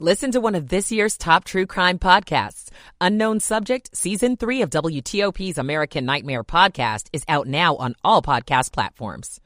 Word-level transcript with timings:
Listen 0.00 0.32
to 0.32 0.40
one 0.40 0.56
of 0.56 0.70
this 0.70 0.90
year's 0.90 1.16
top 1.16 1.44
true 1.44 1.66
crime 1.66 2.00
podcasts. 2.00 2.68
Unknown 3.00 3.38
Subject, 3.38 3.96
Season 3.96 4.36
3 4.36 4.62
of 4.62 4.70
WTOP's 4.70 5.56
American 5.56 6.04
Nightmare 6.04 6.42
podcast 6.42 7.06
is 7.12 7.22
out 7.28 7.46
now 7.46 7.76
on 7.76 7.94
all 8.02 8.20
podcast 8.20 8.72
platforms. 8.72 9.40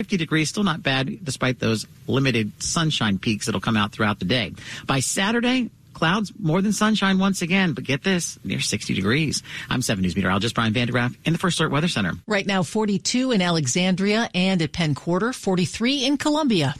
50 0.00 0.16
degrees, 0.16 0.48
still 0.48 0.64
not 0.64 0.82
bad 0.82 1.24
despite 1.24 1.60
those 1.60 1.86
limited 2.08 2.50
sunshine 2.60 3.18
peaks 3.18 3.46
that'll 3.46 3.60
come 3.60 3.76
out 3.76 3.92
throughout 3.92 4.18
the 4.18 4.24
day. 4.24 4.54
By 4.86 4.98
Saturday, 4.98 5.70
clouds 5.94 6.32
more 6.36 6.60
than 6.60 6.72
sunshine 6.72 7.20
once 7.20 7.40
again, 7.40 7.72
but 7.72 7.84
get 7.84 8.02
this, 8.02 8.40
near 8.42 8.58
60 8.58 8.92
degrees. 8.92 9.44
I'm 9.70 9.82
7 9.82 10.02
News 10.02 10.16
meteorologist 10.16 10.56
Brian 10.56 10.72
van 10.72 10.88
de 10.88 10.94
Graaff 10.94 11.16
in 11.24 11.32
the 11.32 11.38
First 11.38 11.60
Alert 11.60 11.70
Weather 11.70 11.88
Center. 11.88 12.14
Right 12.26 12.44
now, 12.44 12.64
42 12.64 13.30
in 13.30 13.40
Alexandria 13.40 14.28
and 14.34 14.60
at 14.62 14.72
Penn 14.72 14.96
Quarter, 14.96 15.32
43 15.32 16.06
in 16.06 16.16
Columbia. 16.16 16.74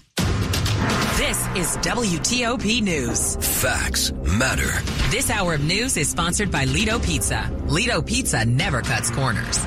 This 1.17 1.47
is 1.57 1.77
WTOP 1.79 2.83
News. 2.83 3.37
Facts 3.63 4.13
matter. 4.13 4.71
This 5.11 5.31
hour 5.31 5.55
of 5.55 5.65
news 5.65 5.97
is 5.97 6.11
sponsored 6.11 6.51
by 6.51 6.67
Ledo 6.67 7.03
Pizza. 7.03 7.51
Ledo 7.69 8.07
Pizza 8.07 8.45
never 8.45 8.83
cuts 8.83 9.09
corners. 9.09 9.59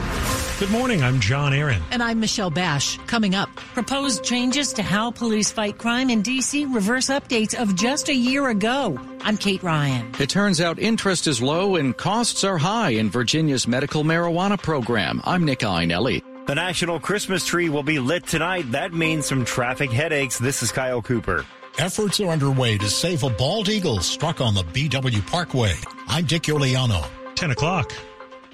Good 0.60 0.70
morning. 0.70 1.02
I'm 1.02 1.20
John 1.20 1.52
Aaron. 1.54 1.82
And 1.90 2.04
I'm 2.04 2.20
Michelle 2.20 2.52
Basch. 2.52 3.00
Coming 3.08 3.34
up, 3.34 3.50
proposed 3.74 4.24
changes 4.24 4.74
to 4.74 4.84
how 4.84 5.10
police 5.10 5.52
fight 5.52 5.80
crime 5.80 6.12
in 6.12 6.22
D.C. 6.22 6.66
reverse 6.66 7.08
updates 7.08 7.60
of 7.60 7.76
just 7.76 8.10
a 8.10 8.16
year 8.16 8.48
ago. 8.50 9.00
I'm 9.22 9.36
Kate 9.36 9.64
Ryan. 9.64 10.12
It 10.20 10.30
turns 10.30 10.62
out 10.62 10.78
interest 10.78 11.26
is 11.26 11.42
low 11.42 11.78
and 11.78 11.98
costs 11.98 12.44
are 12.44 12.60
high 12.60 12.92
in 12.92 13.10
Virginia's 13.10 13.68
medical 13.68 14.04
marijuana 14.04 14.62
program. 14.62 15.20
I'm 15.24 15.46
Nick 15.46 15.60
Iannelli. 15.62 16.29
The 16.50 16.56
National 16.56 17.00
Christmas 17.00 17.46
tree 17.46 17.70
will 17.70 17.84
be 17.84 18.00
lit 18.00 18.26
tonight. 18.26 18.72
That 18.72 18.92
means 18.92 19.28
some 19.28 19.46
traffic 19.46 19.92
headaches. 19.92 20.40
This 20.40 20.64
is 20.64 20.72
Kyle 20.72 21.00
Cooper. 21.00 21.46
Efforts 21.78 22.20
are 22.22 22.30
underway 22.30 22.76
to 22.80 22.90
save 22.90 23.22
a 23.22 23.30
bald 23.30 23.70
eagle 23.70 24.00
struck 24.00 24.42
on 24.42 24.56
the 24.56 24.64
BW 24.64 25.28
Parkway. 25.28 25.76
I'm 26.08 26.26
Dick 26.26 26.42
Uliano. 26.42 27.08
10 27.36 27.52
o'clock. 27.52 27.94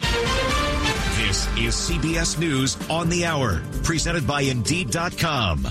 This 0.01 1.47
is 1.55 1.73
CBS 1.73 2.37
News 2.37 2.75
on 2.89 3.07
the 3.07 3.23
Hour, 3.23 3.61
presented 3.83 4.27
by 4.27 4.41
Indeed.com. 4.41 5.65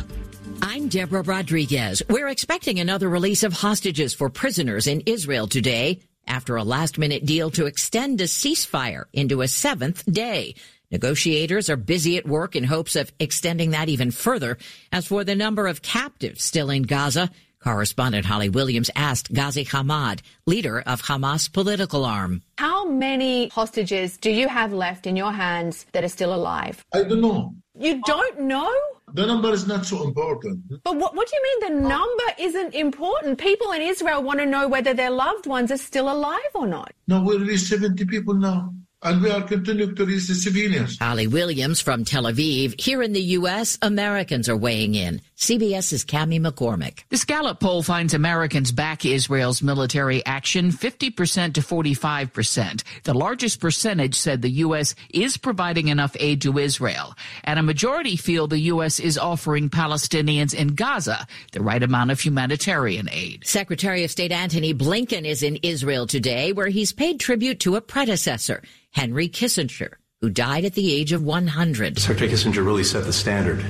I'm 0.63 0.89
Deborah 0.89 1.21
Rodriguez. 1.21 2.03
We're 2.09 2.29
expecting 2.29 2.81
another 2.81 3.11
release 3.11 3.43
of 3.43 3.53
hostages 3.53 4.15
for 4.15 4.31
prisoners 4.31 4.87
in 4.87 5.03
Israel 5.05 5.47
today 5.47 6.01
after 6.27 6.57
a 6.57 6.65
last 6.65 6.97
minute 6.97 7.27
deal 7.27 7.51
to 7.51 7.67
extend 7.67 8.19
a 8.23 8.25
ceasefire 8.25 9.05
into 9.13 9.43
a 9.43 9.49
seventh 9.49 10.11
day. 10.11 10.55
Negotiators 10.95 11.69
are 11.69 11.77
busy 11.77 12.19
at 12.19 12.25
work 12.25 12.55
in 12.55 12.63
hopes 12.63 12.95
of 12.95 13.13
extending 13.19 13.73
that 13.73 13.89
even 13.89 14.13
further. 14.13 14.59
As 14.93 15.09
for 15.09 15.25
the 15.25 15.35
number 15.35 15.67
of 15.67 15.83
captives 15.83 16.45
still 16.45 16.71
in 16.71 16.85
Gaza, 16.85 17.31
correspondent 17.59 18.25
Holly 18.25 18.49
Williams 18.49 18.91
asked 18.95 19.33
Ghazi 19.33 19.65
Hamad, 19.65 20.21
leader 20.47 20.79
of 20.87 21.03
Hamas 21.03 21.53
political 21.53 22.05
arm. 22.05 22.43
How 22.59 22.85
many 22.85 23.49
hostages 23.49 24.19
do 24.19 24.31
you 24.31 24.47
have 24.47 24.73
left 24.73 25.05
in 25.09 25.17
your 25.17 25.33
hands 25.33 25.85
that 25.91 26.05
are 26.05 26.09
still 26.09 26.33
alive? 26.33 26.85
I 26.95 27.03
don't 27.03 27.21
know. 27.21 27.57
You 27.77 28.01
don't 28.07 28.43
know? 28.43 28.73
The 29.15 29.27
number 29.27 29.51
is 29.51 29.67
not 29.67 29.85
so 29.87 30.05
important. 30.05 30.63
But 30.85 30.95
what, 30.95 31.17
what 31.17 31.29
do 31.29 31.37
you 31.37 31.43
mean 31.43 31.75
the 31.75 31.89
number 31.89 32.25
isn't 32.39 32.73
important? 32.73 33.39
People 33.39 33.73
in 33.73 33.83
Israel 33.83 34.23
want 34.23 34.39
to 34.39 34.47
know 34.47 34.69
whether 34.69 34.95
their 34.95 35.11
loved 35.11 35.49
ones 35.49 35.73
are 35.73 35.77
still 35.77 36.09
alive 36.09 36.55
or 36.55 36.69
not. 36.69 36.93
No, 37.09 37.21
we 37.21 37.37
released 37.37 37.69
70 37.69 38.05
people 38.05 38.35
now 38.35 38.73
and 39.05 39.23
we 39.23 39.31
are 39.31 39.43
continuing 39.43 39.95
to 39.95 40.05
reach 40.05 40.27
the 40.29 40.35
civilians. 40.35 40.99
Holly 40.99 41.27
Williams 41.27 41.81
from 41.81 42.05
Tel 42.05 42.25
Aviv. 42.25 42.81
Here 42.81 43.03
in 43.03 43.13
the 43.13 43.23
U.S., 43.39 43.79
Americans 43.83 44.49
are 44.49 44.57
weighing 44.57 44.95
in. 44.95 45.21
CBS's 45.45 46.07
Cami 46.07 46.41
McCormick. 46.41 47.01
This 47.11 47.27
Gallup 47.27 47.61
poll 47.61 47.83
finds 47.83 48.15
Americans 48.15 48.73
back 48.73 49.05
Israel's 49.05 49.63
military 49.63 50.25
action 50.25 50.71
50% 50.71 51.53
to 51.53 51.61
45%. 51.61 52.83
The 53.03 53.13
largest 53.13 53.61
percentage 53.61 54.15
said 54.15 54.41
the 54.41 54.49
U.S. 54.49 54.95
is 55.11 55.37
providing 55.37 55.89
enough 55.89 56.17
aid 56.19 56.41
to 56.43 56.59
Israel. 56.59 57.13
And 57.45 57.59
a 57.59 57.63
majority 57.63 58.17
feel 58.17 58.47
the 58.47 58.59
U.S. 58.73 58.99
is 58.99 59.19
offering 59.19 59.69
Palestinians 59.69 60.55
in 60.55 60.69
Gaza 60.69 61.27
the 61.53 61.63
right 61.63 61.83
amount 61.83 62.11
of 62.11 62.21
humanitarian 62.21 63.11
aid. 63.13 63.47
Secretary 63.47 64.03
of 64.03 64.11
State 64.11 64.33
Antony 64.33 64.73
Blinken 64.73 65.27
is 65.27 65.43
in 65.43 65.57
Israel 65.63 66.07
today, 66.07 66.53
where 66.55 66.69
he's 66.69 66.95
paid 66.95 67.21
tribute 67.21 67.61
to 67.61 67.77
a 67.77 67.83
predecessor. 67.83 68.63
Henry 68.93 69.29
Kissinger, 69.29 69.93
who 70.23 70.31
died 70.31 70.65
at 70.65 70.73
the 70.73 70.91
age 70.91 71.13
of 71.13 71.23
100. 71.23 71.99
Secretary 71.99 72.31
Kissinger 72.31 72.65
really 72.65 72.83
set 72.83 73.05
the 73.05 73.13
standard 73.13 73.63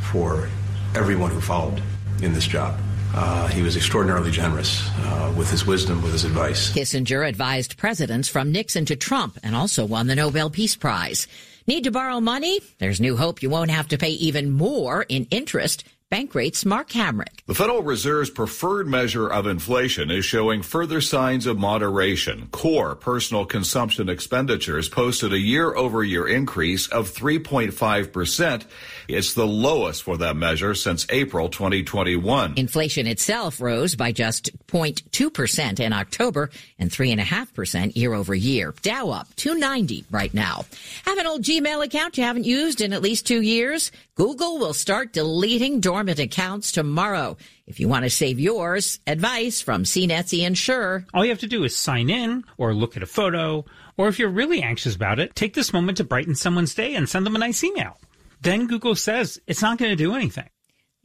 for 0.00 0.48
everyone 0.96 1.30
who 1.30 1.40
followed 1.40 1.82
in 2.22 2.32
this 2.32 2.46
job. 2.46 2.78
Uh, 3.14 3.46
he 3.48 3.62
was 3.62 3.76
extraordinarily 3.76 4.30
generous 4.30 4.88
uh, 4.98 5.32
with 5.36 5.50
his 5.50 5.66
wisdom, 5.66 6.02
with 6.02 6.12
his 6.12 6.24
advice. 6.24 6.72
Kissinger 6.72 7.26
advised 7.26 7.76
presidents 7.76 8.28
from 8.28 8.52
Nixon 8.52 8.84
to 8.86 8.96
Trump 8.96 9.38
and 9.42 9.54
also 9.54 9.84
won 9.84 10.06
the 10.06 10.14
Nobel 10.14 10.50
Peace 10.50 10.76
Prize. 10.76 11.28
Need 11.66 11.84
to 11.84 11.90
borrow 11.90 12.20
money? 12.20 12.60
There's 12.78 13.00
new 13.00 13.16
hope 13.16 13.42
you 13.42 13.50
won't 13.50 13.70
have 13.70 13.88
to 13.88 13.98
pay 13.98 14.10
even 14.10 14.50
more 14.50 15.04
in 15.08 15.26
interest 15.30 15.84
Bankrate's 16.08 16.64
Mark 16.64 16.90
Hamrick. 16.90 17.44
The 17.46 17.54
Federal 17.54 17.82
Reserve's 17.82 18.30
preferred 18.30 18.86
measure 18.86 19.26
of 19.26 19.48
inflation 19.48 20.08
is 20.08 20.24
showing 20.24 20.62
further 20.62 21.00
signs 21.00 21.46
of 21.46 21.58
moderation. 21.58 22.46
Core 22.52 22.94
personal 22.94 23.44
consumption 23.44 24.08
expenditures 24.08 24.88
posted 24.88 25.32
a 25.32 25.38
year 25.38 25.74
over 25.74 26.04
year 26.04 26.28
increase 26.28 26.86
of 26.86 27.10
3.5%. 27.10 28.64
It's 29.08 29.34
the 29.34 29.48
lowest 29.48 30.04
for 30.04 30.16
that 30.18 30.36
measure 30.36 30.76
since 30.76 31.08
April 31.10 31.48
2021. 31.48 32.54
Inflation 32.56 33.08
itself 33.08 33.60
rose 33.60 33.96
by 33.96 34.12
just 34.12 34.50
0.2% 34.68 35.80
in 35.80 35.92
October 35.92 36.50
and 36.78 36.88
3.5% 36.88 37.96
year 37.96 38.14
over 38.14 38.34
year. 38.34 38.72
Dow 38.82 39.10
up 39.10 39.34
290 39.34 40.04
right 40.12 40.32
now. 40.32 40.66
Have 41.04 41.18
an 41.18 41.26
old 41.26 41.42
Gmail 41.42 41.84
account 41.84 42.16
you 42.16 42.22
haven't 42.22 42.44
used 42.44 42.80
in 42.80 42.92
at 42.92 43.02
least 43.02 43.26
two 43.26 43.42
years? 43.42 43.90
Google 44.16 44.56
will 44.56 44.72
start 44.72 45.12
deleting 45.12 45.80
dormant 45.80 46.18
accounts 46.18 46.72
tomorrow. 46.72 47.36
If 47.66 47.78
you 47.78 47.86
want 47.86 48.04
to 48.04 48.10
save 48.10 48.40
yours, 48.40 48.98
advice 49.06 49.60
from 49.60 49.84
CNET's 49.84 50.32
Ian 50.32 50.54
Sherr. 50.54 51.04
All 51.12 51.22
you 51.22 51.30
have 51.30 51.40
to 51.40 51.46
do 51.46 51.64
is 51.64 51.76
sign 51.76 52.08
in 52.08 52.42
or 52.56 52.72
look 52.72 52.96
at 52.96 53.02
a 53.02 53.06
photo, 53.06 53.66
or 53.98 54.08
if 54.08 54.18
you're 54.18 54.30
really 54.30 54.62
anxious 54.62 54.96
about 54.96 55.20
it, 55.20 55.34
take 55.34 55.52
this 55.52 55.70
moment 55.70 55.98
to 55.98 56.04
brighten 56.04 56.34
someone's 56.34 56.74
day 56.74 56.94
and 56.94 57.06
send 57.06 57.26
them 57.26 57.36
a 57.36 57.38
nice 57.38 57.62
email. 57.62 57.98
Then 58.40 58.66
Google 58.66 58.94
says 58.94 59.38
it's 59.46 59.60
not 59.60 59.76
going 59.76 59.90
to 59.90 59.96
do 59.96 60.14
anything. 60.14 60.48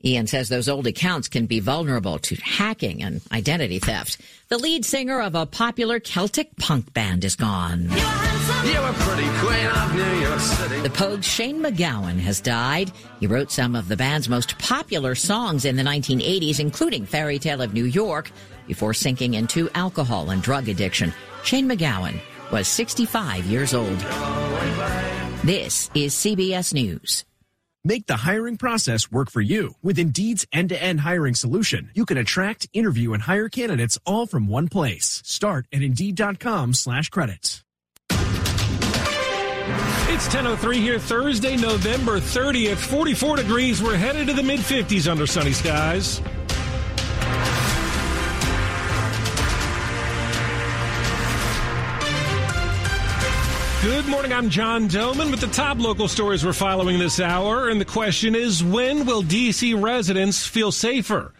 Ian 0.05 0.27
says 0.27 0.47
those 0.47 0.69
old 0.69 0.87
accounts 0.87 1.27
can 1.27 1.47
be 1.47 1.59
vulnerable 1.59 2.17
to 2.19 2.35
hacking 2.35 3.03
and 3.03 3.19
identity 3.33 3.79
theft. 3.79 4.21
The 4.47 4.57
lead 4.57 4.85
singer 4.85 5.19
of 5.19 5.35
a 5.35 5.45
popular 5.45 5.99
Celtic 5.99 6.55
punk 6.55 6.93
band 6.93 7.25
is 7.25 7.35
gone. 7.35 7.89
The 10.81 10.89
Pogues' 10.89 11.25
Shane 11.25 11.61
MacGowan 11.61 12.17
has 12.19 12.41
died. 12.41 12.91
He 13.19 13.27
wrote 13.27 13.51
some 13.51 13.75
of 13.75 13.87
the 13.87 13.95
band's 13.95 14.27
most 14.27 14.57
popular 14.57 15.13
songs 15.13 15.65
in 15.65 15.75
the 15.75 15.83
1980s, 15.83 16.59
including 16.59 17.05
Fairy 17.05 17.37
Tale 17.37 17.61
of 17.61 17.73
New 17.73 17.85
York, 17.85 18.31
before 18.67 18.93
sinking 18.93 19.35
into 19.35 19.69
alcohol 19.75 20.31
and 20.31 20.41
drug 20.41 20.69
addiction. 20.69 21.13
Shane 21.43 21.69
MacGowan 21.69 22.19
was 22.51 22.67
65 22.67 23.45
years 23.45 23.73
old. 23.75 23.99
This 25.43 25.89
is 25.93 26.15
CBS 26.15 26.73
News. 26.73 27.25
Make 27.83 28.05
the 28.05 28.17
hiring 28.17 28.57
process 28.57 29.11
work 29.11 29.31
for 29.31 29.41
you. 29.41 29.73
With 29.81 29.97
Indeed's 29.97 30.45
end-to-end 30.51 30.99
hiring 31.01 31.33
solution, 31.35 31.89
you 31.93 32.05
can 32.05 32.17
attract, 32.17 32.69
interview, 32.73 33.13
and 33.13 33.23
hire 33.23 33.49
candidates 33.49 33.97
all 34.05 34.27
from 34.27 34.47
one 34.47 34.67
place. 34.67 35.21
Start 35.25 35.67
at 35.71 35.81
Indeed.com 35.81 36.73
slash 36.73 37.09
credits. 37.09 37.63
It's 40.13 40.27
10.03 40.27 40.75
here, 40.75 40.99
Thursday, 40.99 41.55
November 41.55 42.19
30th, 42.19 42.75
44 42.75 43.37
degrees. 43.37 43.81
We're 43.81 43.95
headed 43.95 44.27
to 44.27 44.33
the 44.33 44.43
mid-50s 44.43 45.09
under 45.09 45.25
sunny 45.25 45.53
skies. 45.53 46.19
Good 53.81 54.05
morning. 54.07 54.33
I'm 54.33 54.49
John 54.49 54.89
Domen 54.89 55.31
with 55.31 55.39
the 55.39 55.47
top 55.47 55.79
local 55.79 56.09
stories 56.09 56.45
we're 56.45 56.51
following 56.51 56.99
this 56.99 57.21
hour. 57.21 57.69
And 57.69 57.79
the 57.79 57.85
question 57.85 58.35
is 58.35 58.61
when 58.61 59.05
will 59.05 59.21
D.C. 59.21 59.75
residents 59.75 60.45
feel 60.45 60.73
safer? 60.73 61.31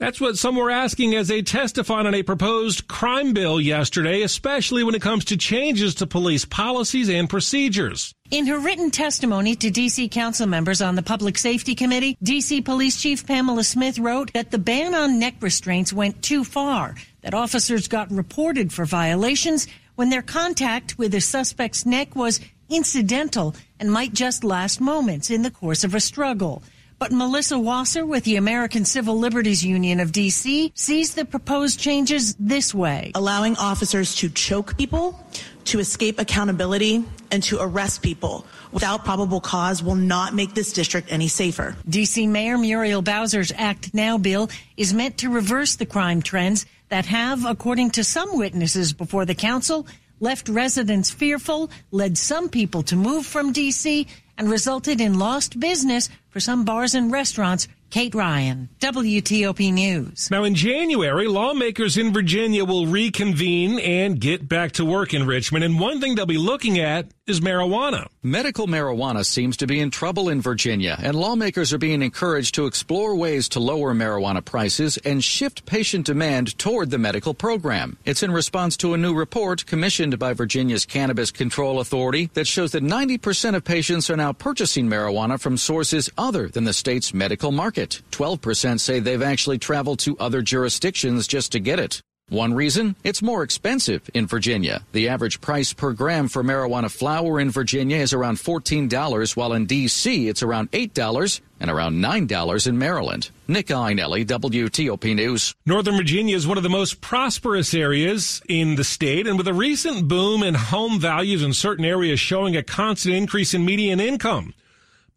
That's 0.00 0.18
what 0.18 0.38
some 0.38 0.56
were 0.56 0.70
asking 0.70 1.14
as 1.14 1.28
they 1.28 1.42
testified 1.42 2.06
on 2.06 2.14
a 2.14 2.22
proposed 2.22 2.88
crime 2.88 3.34
bill 3.34 3.60
yesterday, 3.60 4.22
especially 4.22 4.82
when 4.82 4.94
it 4.94 5.02
comes 5.02 5.26
to 5.26 5.36
changes 5.36 5.94
to 5.96 6.06
police 6.06 6.46
policies 6.46 7.10
and 7.10 7.28
procedures. 7.28 8.14
In 8.30 8.46
her 8.46 8.58
written 8.58 8.90
testimony 8.90 9.54
to 9.56 9.70
DC 9.70 10.10
council 10.10 10.46
members 10.46 10.80
on 10.80 10.94
the 10.94 11.02
Public 11.02 11.36
Safety 11.36 11.74
Committee, 11.74 12.16
DC 12.24 12.64
Police 12.64 12.98
Chief 12.98 13.26
Pamela 13.26 13.62
Smith 13.62 13.98
wrote 13.98 14.32
that 14.32 14.50
the 14.50 14.58
ban 14.58 14.94
on 14.94 15.18
neck 15.18 15.34
restraints 15.42 15.92
went 15.92 16.22
too 16.22 16.44
far, 16.44 16.94
that 17.20 17.34
officers 17.34 17.86
got 17.86 18.10
reported 18.10 18.72
for 18.72 18.86
violations 18.86 19.66
when 19.96 20.08
their 20.08 20.22
contact 20.22 20.96
with 20.96 21.14
a 21.14 21.20
suspect's 21.20 21.84
neck 21.84 22.16
was 22.16 22.40
incidental 22.70 23.54
and 23.78 23.92
might 23.92 24.14
just 24.14 24.44
last 24.44 24.80
moments 24.80 25.30
in 25.30 25.42
the 25.42 25.50
course 25.50 25.84
of 25.84 25.94
a 25.94 26.00
struggle. 26.00 26.62
But 27.00 27.12
Melissa 27.12 27.58
Wasser 27.58 28.04
with 28.04 28.24
the 28.24 28.36
American 28.36 28.84
Civil 28.84 29.18
Liberties 29.18 29.64
Union 29.64 30.00
of 30.00 30.12
D.C. 30.12 30.70
sees 30.74 31.14
the 31.14 31.24
proposed 31.24 31.80
changes 31.80 32.34
this 32.38 32.74
way. 32.74 33.12
Allowing 33.14 33.56
officers 33.56 34.14
to 34.16 34.28
choke 34.28 34.76
people, 34.76 35.18
to 35.64 35.78
escape 35.78 36.18
accountability, 36.18 37.02
and 37.30 37.42
to 37.44 37.56
arrest 37.58 38.02
people 38.02 38.44
without 38.70 39.02
probable 39.02 39.40
cause 39.40 39.82
will 39.82 39.94
not 39.94 40.34
make 40.34 40.52
this 40.52 40.74
district 40.74 41.10
any 41.10 41.26
safer. 41.26 41.74
D.C. 41.88 42.26
Mayor 42.26 42.58
Muriel 42.58 43.00
Bowser's 43.00 43.50
Act 43.56 43.94
Now 43.94 44.18
bill 44.18 44.50
is 44.76 44.92
meant 44.92 45.16
to 45.18 45.30
reverse 45.30 45.76
the 45.76 45.86
crime 45.86 46.20
trends 46.20 46.66
that 46.90 47.06
have, 47.06 47.46
according 47.46 47.92
to 47.92 48.04
some 48.04 48.36
witnesses 48.36 48.92
before 48.92 49.24
the 49.24 49.34
council, 49.34 49.86
left 50.20 50.48
residents 50.48 51.10
fearful, 51.10 51.70
led 51.90 52.16
some 52.16 52.48
people 52.48 52.82
to 52.84 52.96
move 52.96 53.26
from 53.26 53.52
D.C., 53.52 54.06
and 54.38 54.50
resulted 54.50 55.02
in 55.02 55.18
lost 55.18 55.60
business 55.60 56.08
for 56.30 56.40
some 56.40 56.64
bars 56.64 56.94
and 56.94 57.12
restaurants. 57.12 57.68
Kate 57.90 58.14
Ryan, 58.14 58.68
WTOP 58.78 59.72
News. 59.72 60.30
Now, 60.30 60.44
in 60.44 60.54
January, 60.54 61.26
lawmakers 61.26 61.96
in 61.96 62.12
Virginia 62.12 62.64
will 62.64 62.86
reconvene 62.86 63.80
and 63.80 64.20
get 64.20 64.48
back 64.48 64.72
to 64.72 64.84
work 64.84 65.12
in 65.12 65.26
Richmond. 65.26 65.64
And 65.64 65.80
one 65.80 66.00
thing 66.00 66.14
they'll 66.14 66.24
be 66.24 66.38
looking 66.38 66.78
at 66.78 67.08
is 67.26 67.40
marijuana. 67.40 68.08
Medical 68.22 68.66
marijuana 68.66 69.24
seems 69.24 69.56
to 69.56 69.66
be 69.66 69.80
in 69.80 69.90
trouble 69.90 70.28
in 70.28 70.40
Virginia, 70.40 70.98
and 71.00 71.16
lawmakers 71.16 71.72
are 71.72 71.78
being 71.78 72.02
encouraged 72.02 72.56
to 72.56 72.66
explore 72.66 73.14
ways 73.14 73.48
to 73.48 73.60
lower 73.60 73.94
marijuana 73.94 74.44
prices 74.44 74.98
and 74.98 75.22
shift 75.22 75.64
patient 75.64 76.06
demand 76.06 76.58
toward 76.58 76.90
the 76.90 76.98
medical 76.98 77.32
program. 77.32 77.96
It's 78.04 78.22
in 78.22 78.32
response 78.32 78.76
to 78.78 78.94
a 78.94 78.98
new 78.98 79.14
report 79.14 79.64
commissioned 79.66 80.18
by 80.18 80.32
Virginia's 80.32 80.84
Cannabis 80.84 81.30
Control 81.30 81.80
Authority 81.80 82.30
that 82.34 82.46
shows 82.46 82.72
that 82.72 82.82
90% 82.82 83.54
of 83.54 83.64
patients 83.64 84.10
are 84.10 84.16
now 84.16 84.32
purchasing 84.32 84.88
marijuana 84.88 85.40
from 85.40 85.56
sources 85.56 86.10
other 86.18 86.48
than 86.48 86.64
the 86.64 86.72
state's 86.72 87.14
medical 87.14 87.52
market. 87.52 87.79
12% 88.10 88.80
say 88.80 89.00
they've 89.00 89.22
actually 89.22 89.58
traveled 89.58 89.98
to 90.00 90.18
other 90.18 90.42
jurisdictions 90.42 91.26
just 91.26 91.52
to 91.52 91.60
get 91.60 91.78
it. 91.78 92.02
One 92.30 92.54
reason? 92.54 92.94
It's 93.02 93.22
more 93.22 93.42
expensive 93.42 94.08
in 94.14 94.28
Virginia. 94.28 94.84
The 94.92 95.08
average 95.08 95.40
price 95.40 95.72
per 95.72 95.92
gram 95.92 96.28
for 96.28 96.44
marijuana 96.44 96.88
flower 96.88 97.40
in 97.40 97.50
Virginia 97.50 97.96
is 97.96 98.12
around 98.12 98.36
$14, 98.36 99.36
while 99.36 99.52
in 99.52 99.66
D.C. 99.66 100.28
it's 100.28 100.44
around 100.44 100.70
$8 100.70 101.40
and 101.58 101.68
around 101.68 101.96
$9 101.96 102.66
in 102.68 102.78
Maryland. 102.78 103.30
Nick 103.48 103.66
Iannelli, 103.66 104.24
WTOP 104.24 105.16
News. 105.16 105.56
Northern 105.66 105.96
Virginia 105.96 106.36
is 106.36 106.46
one 106.46 106.56
of 106.56 106.62
the 106.62 106.68
most 106.68 107.00
prosperous 107.00 107.74
areas 107.74 108.40
in 108.48 108.76
the 108.76 108.84
state, 108.84 109.26
and 109.26 109.36
with 109.36 109.48
a 109.48 109.52
recent 109.52 110.06
boom 110.06 110.44
in 110.44 110.54
home 110.54 111.00
values 111.00 111.42
in 111.42 111.52
certain 111.52 111.84
areas 111.84 112.20
showing 112.20 112.54
a 112.54 112.62
constant 112.62 113.16
increase 113.16 113.54
in 113.54 113.64
median 113.64 113.98
income. 113.98 114.54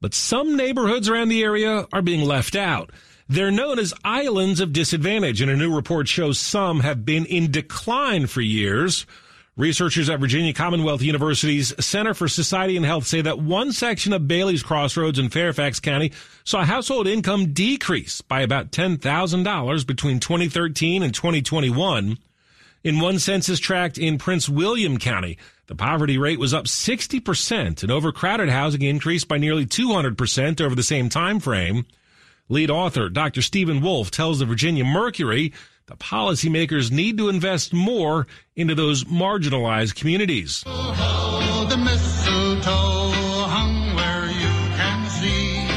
But 0.03 0.13
some 0.13 0.57
neighborhoods 0.57 1.07
around 1.07 1.29
the 1.29 1.41
area 1.41 1.87
are 1.93 2.01
being 2.01 2.27
left 2.27 2.57
out. 2.57 2.89
They're 3.29 3.51
known 3.51 3.79
as 3.79 3.93
islands 4.03 4.59
of 4.59 4.73
disadvantage, 4.73 5.39
and 5.39 5.49
a 5.49 5.55
new 5.55 5.73
report 5.73 6.09
shows 6.09 6.37
some 6.37 6.81
have 6.81 7.05
been 7.05 7.25
in 7.25 7.51
decline 7.51 8.27
for 8.27 8.41
years. 8.41 9.05
Researchers 9.55 10.09
at 10.09 10.19
Virginia 10.19 10.51
Commonwealth 10.51 11.01
University's 11.01 11.73
Center 11.79 12.13
for 12.13 12.27
Society 12.27 12.75
and 12.75 12.85
Health 12.85 13.07
say 13.07 13.21
that 13.21 13.39
one 13.39 13.71
section 13.71 14.11
of 14.11 14.27
Bailey's 14.27 14.61
Crossroads 14.61 15.19
in 15.19 15.29
Fairfax 15.29 15.79
County 15.79 16.11
saw 16.43 16.65
household 16.65 17.07
income 17.07 17.53
decrease 17.53 18.19
by 18.19 18.41
about 18.41 18.71
$10,000 18.71 19.87
between 19.87 20.19
2013 20.19 21.01
and 21.01 21.15
2021. 21.15 22.17
In 22.83 22.99
one 22.99 23.19
census 23.19 23.61
tract 23.61 23.97
in 23.97 24.17
Prince 24.17 24.49
William 24.49 24.97
County, 24.97 25.37
the 25.67 25.75
poverty 25.75 26.17
rate 26.17 26.39
was 26.39 26.53
up 26.53 26.65
60% 26.65 27.83
and 27.83 27.91
overcrowded 27.91 28.49
housing 28.49 28.81
increased 28.81 29.27
by 29.27 29.37
nearly 29.37 29.65
200% 29.65 30.61
over 30.61 30.75
the 30.75 30.83
same 30.83 31.09
time 31.09 31.39
frame. 31.39 31.85
Lead 32.49 32.69
author 32.69 33.09
Dr. 33.09 33.41
Steven 33.41 33.81
Woolf 33.81 34.11
tells 34.11 34.39
the 34.39 34.45
Virginia 34.45 34.83
Mercury 34.83 35.53
the 35.87 35.95
policymakers 35.95 36.91
need 36.91 37.17
to 37.17 37.29
invest 37.29 37.73
more 37.73 38.27
into 38.55 38.75
those 38.75 39.03
marginalized 39.05 39.95
communities. 39.95 40.63
Oh, 40.65 40.93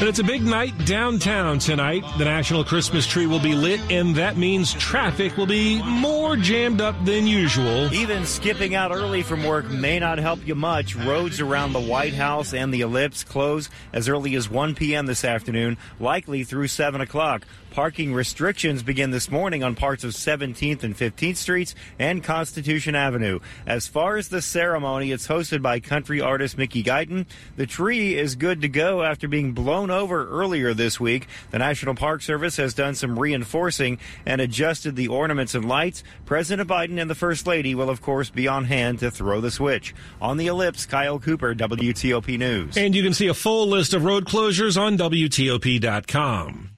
But 0.07 0.11
it's 0.11 0.19
a 0.19 0.23
big 0.23 0.43
night 0.43 0.85
downtown 0.85 1.59
tonight. 1.59 2.01
The 2.17 2.23
National 2.23 2.63
Christmas 2.63 3.05
tree 3.05 3.25
will 3.25 3.41
be 3.41 3.53
lit, 3.53 3.81
and 3.91 4.15
that 4.15 4.37
means 4.37 4.73
traffic 4.73 5.35
will 5.35 5.45
be 5.45 5.83
more 5.83 6.37
jammed 6.37 6.79
up 6.79 6.95
than 7.03 7.27
usual. 7.27 7.93
Even 7.93 8.25
skipping 8.25 8.73
out 8.73 8.93
early 8.93 9.21
from 9.21 9.43
work 9.43 9.69
may 9.69 9.99
not 9.99 10.17
help 10.17 10.47
you 10.47 10.55
much. 10.55 10.95
Roads 10.95 11.41
around 11.41 11.73
the 11.73 11.81
White 11.81 12.13
House 12.13 12.53
and 12.53 12.73
the 12.73 12.79
Ellipse 12.79 13.25
close 13.25 13.69
as 13.91 14.07
early 14.07 14.33
as 14.35 14.49
1 14.49 14.75
p.m. 14.75 15.07
this 15.07 15.25
afternoon, 15.25 15.75
likely 15.99 16.45
through 16.45 16.69
7 16.69 17.01
o'clock. 17.01 17.45
Parking 17.77 18.11
restrictions 18.11 18.81
begin 18.81 19.11
this 19.11 19.29
morning 19.29 19.63
on 19.63 19.75
parts 19.75 20.03
of 20.03 20.13
17th 20.13 20.81
and 20.81 20.97
15th 20.97 21.35
Streets 21.35 21.75
and 21.99 22.23
Constitution 22.23 22.95
Avenue. 22.95 23.39
As 23.67 23.87
far 23.87 24.17
as 24.17 24.29
the 24.29 24.41
ceremony, 24.41 25.11
it's 25.11 25.27
hosted 25.27 25.61
by 25.61 25.79
country 25.79 26.19
artist 26.19 26.57
Mickey 26.57 26.81
Guyton. 26.81 27.27
The 27.55 27.67
tree 27.67 28.17
is 28.17 28.33
good 28.33 28.61
to 28.61 28.67
go 28.67 29.03
after 29.03 29.27
being 29.27 29.51
blown 29.51 29.91
over 29.91 30.27
earlier 30.27 30.73
this 30.73 30.99
week. 30.99 31.27
The 31.51 31.59
National 31.59 31.93
Park 31.93 32.23
Service 32.23 32.57
has 32.57 32.73
done 32.73 32.95
some 32.95 33.19
reinforcing 33.19 33.99
and 34.25 34.41
adjusted 34.41 34.95
the 34.95 35.09
ornaments 35.09 35.53
and 35.53 35.69
lights. 35.69 36.03
President 36.25 36.67
Biden 36.67 36.99
and 36.99 37.11
the 37.11 37.13
First 37.13 37.45
Lady 37.45 37.75
will, 37.75 37.91
of 37.91 38.01
course, 38.01 38.31
be 38.31 38.47
on 38.47 38.65
hand 38.65 38.97
to 39.01 39.11
throw 39.11 39.39
the 39.39 39.51
switch. 39.51 39.93
On 40.19 40.37
the 40.37 40.47
ellipse, 40.47 40.87
Kyle 40.87 41.19
Cooper, 41.19 41.53
WTOP 41.53 42.39
News. 42.39 42.75
And 42.75 42.95
you 42.95 43.03
can 43.03 43.13
see 43.13 43.27
a 43.27 43.35
full 43.35 43.67
list 43.67 43.93
of 43.93 44.03
road 44.03 44.25
closures 44.25 44.81
on 44.81 44.97
WTOP.com. 44.97 46.76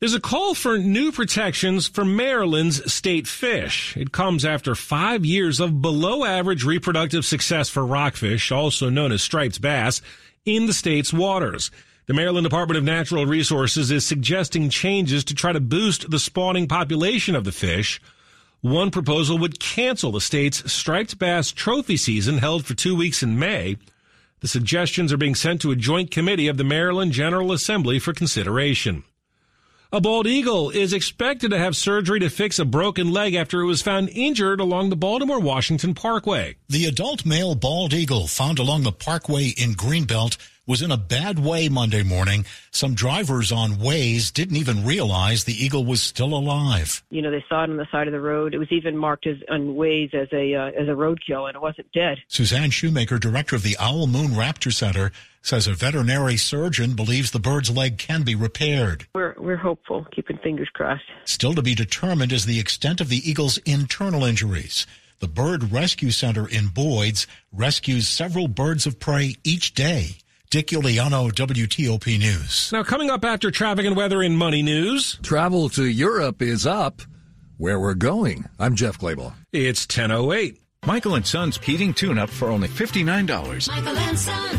There's 0.00 0.14
a 0.14 0.20
call 0.20 0.54
for 0.54 0.78
new 0.78 1.10
protections 1.10 1.88
for 1.88 2.04
Maryland's 2.04 2.92
state 2.92 3.26
fish. 3.26 3.96
It 3.96 4.12
comes 4.12 4.44
after 4.44 4.76
five 4.76 5.26
years 5.26 5.58
of 5.58 5.82
below 5.82 6.24
average 6.24 6.62
reproductive 6.62 7.24
success 7.24 7.68
for 7.68 7.84
rockfish, 7.84 8.52
also 8.52 8.90
known 8.90 9.10
as 9.10 9.22
striped 9.22 9.60
bass, 9.60 10.00
in 10.44 10.66
the 10.66 10.72
state's 10.72 11.12
waters. 11.12 11.72
The 12.06 12.14
Maryland 12.14 12.44
Department 12.44 12.78
of 12.78 12.84
Natural 12.84 13.26
Resources 13.26 13.90
is 13.90 14.06
suggesting 14.06 14.70
changes 14.70 15.24
to 15.24 15.34
try 15.34 15.50
to 15.50 15.58
boost 15.58 16.08
the 16.08 16.20
spawning 16.20 16.68
population 16.68 17.34
of 17.34 17.42
the 17.42 17.50
fish. 17.50 18.00
One 18.60 18.92
proposal 18.92 19.36
would 19.38 19.58
cancel 19.58 20.12
the 20.12 20.20
state's 20.20 20.72
striped 20.72 21.18
bass 21.18 21.50
trophy 21.50 21.96
season 21.96 22.38
held 22.38 22.64
for 22.64 22.74
two 22.74 22.94
weeks 22.94 23.24
in 23.24 23.36
May. 23.36 23.78
The 24.42 24.48
suggestions 24.48 25.12
are 25.12 25.18
being 25.18 25.34
sent 25.34 25.60
to 25.62 25.72
a 25.72 25.76
joint 25.76 26.12
committee 26.12 26.46
of 26.46 26.56
the 26.56 26.62
Maryland 26.62 27.10
General 27.10 27.50
Assembly 27.50 27.98
for 27.98 28.12
consideration. 28.12 29.02
A 29.90 30.02
bald 30.02 30.26
eagle 30.26 30.68
is 30.68 30.92
expected 30.92 31.50
to 31.50 31.58
have 31.58 31.74
surgery 31.74 32.20
to 32.20 32.28
fix 32.28 32.58
a 32.58 32.66
broken 32.66 33.10
leg 33.10 33.32
after 33.32 33.62
it 33.62 33.66
was 33.66 33.80
found 33.80 34.10
injured 34.10 34.60
along 34.60 34.90
the 34.90 34.96
Baltimore 34.96 35.40
Washington 35.40 35.94
Parkway. 35.94 36.56
The 36.68 36.84
adult 36.84 37.24
male 37.24 37.54
bald 37.54 37.94
eagle 37.94 38.26
found 38.26 38.58
along 38.58 38.82
the 38.82 38.92
parkway 38.92 39.46
in 39.56 39.72
Greenbelt 39.72 40.36
was 40.68 40.82
in 40.82 40.92
a 40.92 40.96
bad 40.98 41.38
way 41.38 41.68
Monday 41.68 42.02
morning. 42.02 42.44
Some 42.70 42.94
drivers 42.94 43.50
on 43.50 43.72
Waze 43.72 44.32
didn't 44.32 44.56
even 44.56 44.84
realize 44.84 45.44
the 45.44 45.64
eagle 45.64 45.84
was 45.84 46.02
still 46.02 46.34
alive. 46.34 47.02
You 47.10 47.22
know, 47.22 47.30
they 47.30 47.44
saw 47.48 47.64
it 47.64 47.70
on 47.70 47.78
the 47.78 47.88
side 47.90 48.06
of 48.06 48.12
the 48.12 48.20
road. 48.20 48.54
It 48.54 48.58
was 48.58 48.70
even 48.70 48.96
marked 48.96 49.26
as 49.26 49.38
on 49.48 49.74
Waze 49.74 50.14
as 50.14 50.28
a 50.32 50.54
uh, 50.54 50.66
as 50.78 50.86
a 50.86 50.92
roadkill, 50.92 51.48
and 51.48 51.56
it 51.56 51.62
wasn't 51.62 51.90
dead. 51.92 52.18
Suzanne 52.28 52.70
Shoemaker, 52.70 53.18
director 53.18 53.56
of 53.56 53.62
the 53.62 53.76
Owl 53.80 54.06
Moon 54.06 54.32
Raptor 54.32 54.72
Center, 54.72 55.10
says 55.40 55.66
a 55.66 55.72
veterinary 55.72 56.36
surgeon 56.36 56.94
believes 56.94 57.30
the 57.30 57.40
bird's 57.40 57.70
leg 57.70 57.96
can 57.96 58.22
be 58.22 58.34
repaired. 58.34 59.06
We're 59.14 59.34
we're 59.38 59.56
hopeful, 59.56 60.06
keeping 60.12 60.36
fingers 60.36 60.68
crossed. 60.74 61.04
Still 61.24 61.54
to 61.54 61.62
be 61.62 61.74
determined 61.74 62.30
is 62.32 62.44
the 62.44 62.60
extent 62.60 63.00
of 63.00 63.08
the 63.08 63.28
eagle's 63.28 63.56
internal 63.58 64.24
injuries. 64.24 64.86
The 65.20 65.28
Bird 65.28 65.72
Rescue 65.72 66.10
Center 66.10 66.46
in 66.46 66.68
Boyd's 66.68 67.26
rescues 67.52 68.06
several 68.06 68.46
birds 68.46 68.86
of 68.86 69.00
prey 69.00 69.34
each 69.42 69.74
day. 69.74 70.18
Dick 70.50 70.68
Uliano, 70.68 71.30
WTOP 71.30 72.18
News. 72.18 72.72
Now, 72.72 72.82
coming 72.82 73.10
up 73.10 73.22
after 73.22 73.50
traffic 73.50 73.84
and 73.84 73.94
weather 73.94 74.22
in 74.22 74.34
Money 74.34 74.62
News. 74.62 75.18
Travel 75.22 75.68
to 75.70 75.84
Europe 75.84 76.40
is 76.40 76.66
up. 76.66 77.02
Where 77.58 77.78
we're 77.78 77.92
going. 77.92 78.46
I'm 78.58 78.74
Jeff 78.74 78.98
Clabaugh. 78.98 79.34
It's 79.52 79.82
1008. 79.82 80.58
Michael 80.86 81.16
and 81.16 81.26
Son's 81.26 81.58
heating 81.58 81.92
tune-up 81.92 82.30
for 82.30 82.48
only 82.48 82.66
$59. 82.66 83.68
Michael 83.68 83.98
and 83.98 84.18
Son. 84.18 84.58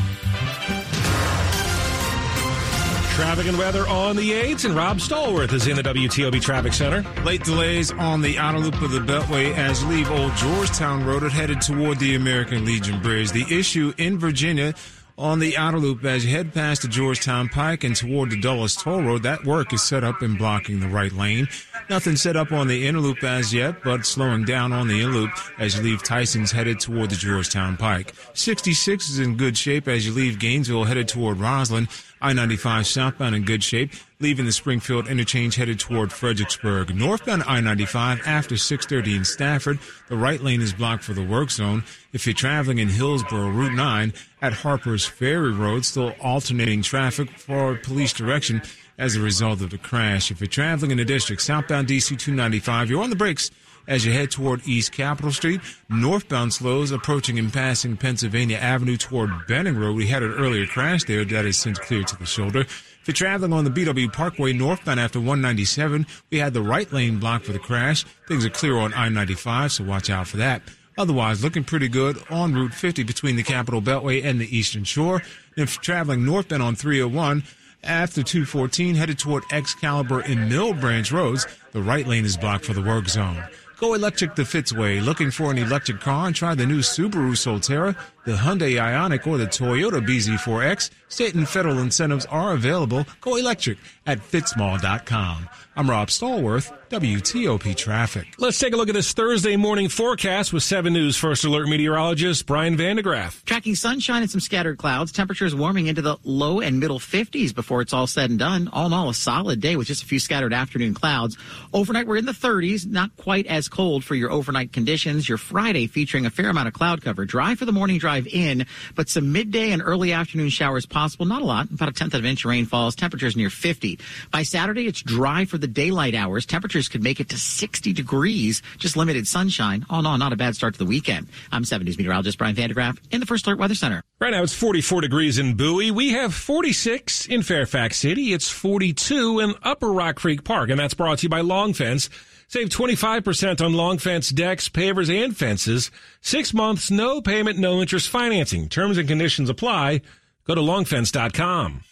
Traffic 3.15 3.47
and 3.47 3.57
weather 3.57 3.87
on 3.87 4.15
the 4.15 4.31
8s, 4.31 4.65
and 4.65 4.75
Rob 4.75 4.99
Stallworth 4.99 5.53
is 5.53 5.67
in 5.67 5.75
the 5.75 5.81
WTOP 5.81 6.39
Traffic 6.39 6.71
Center. 6.71 7.03
Late 7.23 7.43
delays 7.43 7.91
on 7.91 8.21
the 8.21 8.37
outer 8.37 8.59
loop 8.59 8.79
of 8.81 8.91
the 8.91 8.99
Beltway 8.99 9.55
as 9.57 9.83
leave 9.85 10.09
Old 10.11 10.35
Georgetown 10.35 11.03
Road 11.03 11.23
and 11.23 11.31
headed 11.31 11.61
toward 11.61 11.97
the 11.97 12.13
American 12.13 12.63
Legion 12.63 13.01
Bridge. 13.01 13.31
The 13.31 13.45
issue 13.49 13.91
in 13.97 14.19
Virginia 14.19 14.75
on 15.19 15.39
the 15.39 15.57
outer 15.57 15.77
loop 15.77 16.05
as 16.05 16.25
you 16.25 16.31
head 16.31 16.53
past 16.53 16.81
the 16.81 16.87
Georgetown 16.87 17.49
Pike 17.49 17.83
and 17.83 17.95
toward 17.95 18.29
the 18.29 18.39
Dulles 18.39 18.75
Toll 18.75 19.03
Road. 19.03 19.23
That 19.23 19.43
work 19.43 19.73
is 19.73 19.83
set 19.83 20.03
up 20.03 20.23
in 20.23 20.37
blocking 20.37 20.79
the 20.79 20.87
right 20.87 21.11
lane. 21.11 21.49
Nothing 21.89 22.15
set 22.15 22.37
up 22.37 22.53
on 22.53 22.67
the 22.67 22.87
inner 22.87 22.99
loop 22.99 23.21
as 23.23 23.53
yet, 23.53 23.83
but 23.83 24.05
slowing 24.05 24.45
down 24.45 24.71
on 24.71 24.87
the 24.87 25.01
inner 25.01 25.11
loop 25.11 25.31
as 25.57 25.75
you 25.75 25.83
leave 25.83 26.03
Tyson's 26.03 26.51
headed 26.51 26.79
toward 26.79 27.09
the 27.09 27.17
Georgetown 27.17 27.75
Pike. 27.75 28.13
66 28.33 29.09
is 29.09 29.19
in 29.19 29.35
good 29.35 29.57
shape 29.57 29.89
as 29.89 30.05
you 30.05 30.13
leave 30.13 30.39
Gainesville 30.39 30.85
headed 30.85 31.09
toward 31.09 31.37
Rosslyn. 31.37 31.89
I-95 32.21 32.85
southbound 32.85 33.35
in 33.35 33.43
good 33.43 33.63
shape, 33.63 33.91
leaving 34.19 34.45
the 34.45 34.51
Springfield 34.51 35.07
interchange 35.07 35.55
headed 35.55 35.79
toward 35.79 36.11
Fredericksburg. 36.11 36.93
Northbound 36.93 37.43
I-95 37.43 38.27
after 38.27 38.57
630 38.57 39.17
in 39.17 39.25
Stafford, 39.25 39.79
the 40.09 40.17
right 40.17 40.41
lane 40.41 40.61
is 40.61 40.73
blocked 40.73 41.03
for 41.03 41.13
the 41.13 41.25
work 41.25 41.51
zone. 41.51 41.83
If 42.11 42.25
you're 42.25 42.33
traveling 42.33 42.79
in 42.79 42.89
Hillsboro, 42.89 43.49
Route 43.49 43.73
9 43.73 44.13
at 44.41 44.53
Harper's 44.53 45.05
Ferry 45.05 45.53
Road, 45.53 45.85
still 45.85 46.13
alternating 46.21 46.81
traffic 46.81 47.29
for 47.29 47.75
police 47.75 48.13
direction 48.13 48.61
as 48.99 49.15
a 49.15 49.21
result 49.21 49.61
of 49.61 49.71
the 49.71 49.77
crash. 49.77 50.29
If 50.29 50.41
you're 50.41 50.47
traveling 50.47 50.91
in 50.91 50.97
the 50.97 51.05
district, 51.05 51.41
southbound 51.41 51.87
DC 51.87 52.19
295, 52.19 52.89
you're 52.91 53.01
on 53.01 53.09
the 53.09 53.15
brakes 53.15 53.49
as 53.87 54.05
you 54.05 54.11
head 54.11 54.29
toward 54.29 54.67
East 54.67 54.91
Capitol 54.91 55.31
Street. 55.31 55.61
Northbound 55.89 56.53
slows 56.53 56.91
approaching 56.91 57.39
and 57.39 57.51
passing 57.51 57.97
Pennsylvania 57.97 58.57
Avenue 58.57 58.97
toward 58.97 59.31
Benning 59.47 59.77
Road. 59.77 59.95
We 59.95 60.07
had 60.07 60.21
an 60.21 60.33
earlier 60.33 60.67
crash 60.67 61.05
there 61.05 61.25
that 61.25 61.45
is 61.45 61.57
since 61.57 61.79
cleared 61.79 62.07
to 62.09 62.17
the 62.17 62.25
shoulder. 62.25 62.61
If 62.61 63.03
you're 63.07 63.13
traveling 63.13 63.53
on 63.53 63.63
the 63.63 63.71
BW 63.71 64.11
Parkway 64.11 64.53
northbound 64.53 64.99
after 64.99 65.19
197, 65.19 66.05
we 66.29 66.37
had 66.37 66.53
the 66.53 66.61
right 66.61 66.91
lane 66.91 67.17
blocked 67.17 67.45
for 67.45 67.53
the 67.53 67.59
crash. 67.59 68.03
Things 68.27 68.45
are 68.45 68.49
clear 68.49 68.77
on 68.77 68.93
I-95, 68.93 69.71
so 69.71 69.85
watch 69.85 70.09
out 70.09 70.27
for 70.27 70.37
that. 70.37 70.61
Otherwise, 70.97 71.41
looking 71.41 71.63
pretty 71.63 71.87
good 71.87 72.21
on 72.29 72.53
Route 72.53 72.73
50 72.73 73.03
between 73.03 73.37
the 73.37 73.43
Capitol 73.43 73.81
Beltway 73.81 74.23
and 74.23 74.39
the 74.39 74.55
Eastern 74.55 74.83
Shore. 74.83 75.23
If 75.55 75.79
traveling 75.79 76.25
northbound 76.25 76.61
on 76.61 76.75
301, 76.75 77.43
after 77.83 78.23
214, 78.23 78.95
headed 78.95 79.19
toward 79.19 79.43
Excalibur 79.51 80.21
in 80.21 80.49
Mill 80.49 80.73
Branch 80.73 81.11
Roads, 81.11 81.47
the 81.71 81.81
right 81.81 82.05
lane 82.05 82.25
is 82.25 82.37
blocked 82.37 82.65
for 82.65 82.73
the 82.73 82.81
work 82.81 83.07
zone. 83.07 83.43
Go 83.79 83.93
electric 83.93 84.35
the 84.35 84.41
Fitzway. 84.41 85.01
Looking 85.01 85.31
for 85.31 85.51
an 85.51 85.57
electric 85.57 86.01
car 86.01 86.27
and 86.27 86.35
try 86.35 86.53
the 86.53 86.65
new 86.65 86.79
Subaru 86.79 87.31
Solterra, 87.31 87.95
the 88.25 88.33
Hyundai 88.33 88.73
Ioniq, 88.73 89.25
or 89.25 89.37
the 89.37 89.47
Toyota 89.47 90.05
BZ4X. 90.05 90.89
State 91.07 91.33
and 91.33 91.47
federal 91.47 91.79
incentives 91.79 92.25
are 92.25 92.51
available. 92.51 93.05
Go 93.21 93.37
electric 93.37 93.77
at 94.05 94.19
fitzmall.com. 94.19 95.47
I'm 95.79 95.89
Rob 95.89 96.09
Stallworth, 96.09 96.77
WTOP 96.89 97.73
Traffic. 97.73 98.27
Let's 98.37 98.59
take 98.59 98.73
a 98.73 98.75
look 98.75 98.89
at 98.89 98.95
this 98.95 99.13
Thursday 99.13 99.55
morning 99.55 99.87
forecast 99.87 100.51
with 100.51 100.61
7 100.61 100.91
News 100.91 101.15
First 101.15 101.45
Alert 101.45 101.69
meteorologist 101.69 102.45
Brian 102.45 102.75
van 102.75 102.97
de 102.97 103.01
Graaff. 103.01 103.45
Tracking 103.45 103.75
sunshine 103.75 104.21
and 104.21 104.29
some 104.29 104.41
scattered 104.41 104.77
clouds. 104.77 105.13
Temperatures 105.13 105.55
warming 105.55 105.87
into 105.87 106.01
the 106.01 106.17
low 106.25 106.59
and 106.59 106.81
middle 106.81 106.99
50s 106.99 107.55
before 107.55 107.79
it's 107.79 107.93
all 107.93 108.07
said 108.07 108.29
and 108.29 108.37
done. 108.37 108.67
All 108.73 108.87
in 108.87 108.93
all, 108.93 109.07
a 109.07 109.13
solid 109.13 109.61
day 109.61 109.77
with 109.77 109.87
just 109.87 110.03
a 110.03 110.05
few 110.05 110.19
scattered 110.19 110.51
afternoon 110.51 110.93
clouds. 110.93 111.37
Overnight, 111.71 112.07
we're 112.07 112.17
in 112.17 112.25
the 112.25 112.33
30s, 112.33 112.85
not 112.85 113.15
quite 113.15 113.47
as 113.47 113.69
cold 113.69 114.03
for 114.03 114.15
your 114.15 114.31
overnight 114.31 114.73
conditions. 114.73 115.29
Your 115.29 115.37
Friday 115.37 115.87
featuring 115.87 116.25
a 116.25 116.29
fair 116.29 116.49
amount 116.49 116.67
of 116.67 116.73
cloud 116.73 117.01
cover. 117.01 117.23
Dry 117.23 117.55
for 117.55 117.63
the 117.63 117.71
morning 117.71 117.99
drive 117.99 118.27
in, 118.27 118.65
but 118.95 119.07
some 119.07 119.31
midday 119.31 119.71
and 119.71 119.81
early 119.81 120.11
afternoon 120.11 120.49
showers 120.49 120.85
possible. 120.85 121.25
Not 121.25 121.41
a 121.41 121.45
lot, 121.45 121.71
about 121.71 121.87
a 121.87 121.93
tenth 121.93 122.15
of 122.15 122.19
an 122.19 122.25
inch 122.25 122.43
of 122.43 122.49
rainfalls. 122.49 122.97
Temperatures 122.97 123.37
near 123.37 123.49
50. 123.49 123.97
By 124.29 124.43
Saturday, 124.43 124.85
it's 124.85 125.01
dry 125.01 125.45
for 125.45 125.57
the 125.57 125.68
daylight 125.73 126.15
hours. 126.15 126.45
Temperatures 126.45 126.87
could 126.89 127.03
make 127.03 127.19
it 127.19 127.29
to 127.29 127.37
60 127.37 127.93
degrees. 127.93 128.61
Just 128.77 128.97
limited 128.97 129.27
sunshine. 129.27 129.85
All 129.89 129.99
in 129.99 130.05
all, 130.05 130.17
not 130.17 130.33
a 130.33 130.37
bad 130.37 130.55
start 130.55 130.73
to 130.73 130.79
the 130.79 130.85
weekend. 130.85 131.27
I'm 131.51 131.65
7 131.65 131.85
News 131.85 131.97
meteorologist 131.97 132.37
Brian 132.37 132.55
van 132.55 132.69
de 132.69 132.75
Graaff 132.75 132.97
in 133.11 133.19
the 133.19 133.25
First 133.25 133.47
Alert 133.47 133.59
Weather 133.59 133.75
Center. 133.75 134.01
Right 134.19 134.31
now 134.31 134.43
it's 134.43 134.53
44 134.53 135.01
degrees 135.01 135.37
in 135.37 135.55
Bowie. 135.55 135.91
We 135.91 136.11
have 136.11 136.33
46 136.33 137.27
in 137.27 137.43
Fairfax 137.43 137.97
City. 137.97 138.33
It's 138.33 138.49
42 138.49 139.39
in 139.39 139.55
Upper 139.63 139.91
Rock 139.91 140.17
Creek 140.17 140.43
Park, 140.43 140.69
and 140.69 140.79
that's 140.79 140.93
brought 140.93 141.19
to 141.19 141.23
you 141.23 141.29
by 141.29 141.41
Long 141.41 141.73
Fence. 141.73 142.09
Save 142.49 142.69
25% 142.69 143.63
on 143.63 143.73
long 143.73 143.99
fence 143.99 144.29
decks, 144.29 144.69
pavers, 144.69 145.07
and 145.07 145.37
fences. 145.37 145.91
Six 146.19 146.51
months, 146.51 146.89
no 146.89 147.21
payment, 147.21 147.59
no 147.59 147.79
interest 147.79 148.09
financing. 148.09 148.69
Terms 148.69 148.97
and 148.97 149.07
conditions 149.07 149.51
apply. 149.51 150.01
Go 150.45 150.55
to 150.55 150.61
longfence.com. 150.61 151.83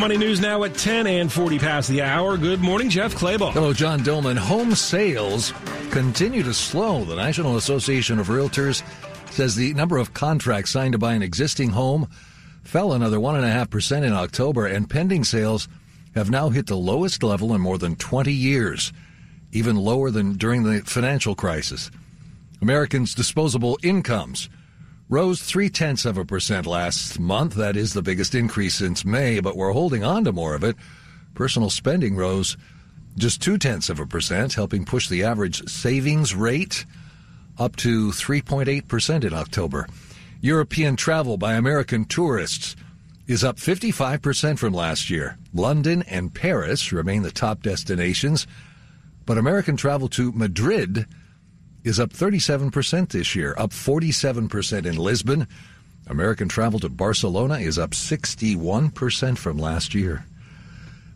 Money 0.00 0.18
news 0.18 0.40
now 0.40 0.62
at 0.64 0.74
10 0.74 1.06
and 1.06 1.32
40 1.32 1.58
past 1.58 1.88
the 1.88 2.02
hour. 2.02 2.36
Good 2.36 2.60
morning, 2.60 2.90
Jeff 2.90 3.14
Clabaugh. 3.14 3.52
Hello, 3.52 3.72
John 3.72 4.00
Dillman. 4.00 4.36
Home 4.36 4.74
sales 4.74 5.52
continue 5.90 6.42
to 6.42 6.52
slow. 6.52 7.04
The 7.04 7.16
National 7.16 7.56
Association 7.56 8.18
of 8.18 8.28
Realtors 8.28 8.82
says 9.30 9.56
the 9.56 9.72
number 9.72 9.96
of 9.96 10.12
contracts 10.12 10.70
signed 10.70 10.92
to 10.92 10.98
buy 10.98 11.14
an 11.14 11.22
existing 11.22 11.70
home 11.70 12.08
fell 12.62 12.92
another 12.92 13.18
1.5% 13.18 14.02
in 14.04 14.12
October, 14.12 14.66
and 14.66 14.90
pending 14.90 15.24
sales 15.24 15.66
have 16.14 16.30
now 16.30 16.50
hit 16.50 16.66
the 16.66 16.76
lowest 16.76 17.22
level 17.22 17.54
in 17.54 17.60
more 17.60 17.78
than 17.78 17.96
20 17.96 18.32
years, 18.32 18.92
even 19.52 19.76
lower 19.76 20.10
than 20.10 20.34
during 20.34 20.62
the 20.62 20.82
financial 20.82 21.34
crisis. 21.34 21.90
Americans' 22.60 23.14
disposable 23.14 23.78
incomes 23.82 24.50
rose 25.08 25.40
three 25.40 25.68
tenths 25.68 26.04
of 26.04 26.18
a 26.18 26.24
percent 26.24 26.66
last 26.66 27.18
month. 27.18 27.54
That 27.54 27.76
is 27.76 27.92
the 27.92 28.02
biggest 28.02 28.34
increase 28.34 28.74
since 28.74 29.04
May, 29.04 29.40
but 29.40 29.56
we're 29.56 29.72
holding 29.72 30.04
on 30.04 30.24
to 30.24 30.32
more 30.32 30.54
of 30.54 30.64
it. 30.64 30.76
Personal 31.34 31.70
spending 31.70 32.16
rose 32.16 32.56
just 33.16 33.40
two 33.40 33.56
tenths 33.56 33.88
of 33.88 34.00
a 34.00 34.06
percent, 34.06 34.54
helping 34.54 34.84
push 34.84 35.08
the 35.08 35.24
average 35.24 35.68
savings 35.68 36.34
rate 36.34 36.84
up 37.58 37.76
to 37.76 38.10
3.8% 38.10 39.24
in 39.24 39.32
October. 39.32 39.86
European 40.40 40.96
travel 40.96 41.38
by 41.38 41.54
American 41.54 42.04
tourists 42.04 42.76
is 43.26 43.42
up 43.42 43.56
55% 43.56 44.58
from 44.58 44.74
last 44.74 45.08
year. 45.10 45.38
London 45.54 46.02
and 46.02 46.34
Paris 46.34 46.92
remain 46.92 47.22
the 47.22 47.30
top 47.30 47.62
destinations, 47.62 48.46
but 49.24 49.38
American 49.38 49.76
travel 49.76 50.08
to 50.08 50.30
Madrid 50.32 51.06
is 51.86 52.00
up 52.00 52.10
37% 52.10 53.10
this 53.10 53.36
year, 53.36 53.54
up 53.56 53.70
47% 53.70 54.86
in 54.86 54.96
Lisbon. 54.96 55.46
American 56.08 56.48
travel 56.48 56.80
to 56.80 56.88
Barcelona 56.88 57.58
is 57.58 57.78
up 57.78 57.90
61% 57.90 59.38
from 59.38 59.56
last 59.56 59.94
year. 59.94 60.26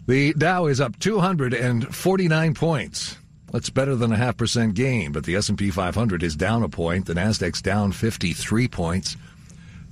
The 0.07 0.33
Dow 0.35 0.67
is 0.67 0.81
up 0.81 0.97
249 1.01 2.55
points. 2.55 3.17
That's 3.53 3.71
better 3.71 3.97
than 3.97 4.13
a 4.13 4.17
half 4.17 4.37
percent 4.37 4.75
gain, 4.75 5.11
but 5.11 5.25
the 5.25 5.35
S&P 5.35 5.71
500 5.71 6.23
is 6.23 6.37
down 6.37 6.63
a 6.63 6.69
point. 6.69 7.07
The 7.07 7.15
Nasdaq's 7.15 7.63
down 7.63 7.91
53 7.91 8.69
points. 8.69 9.17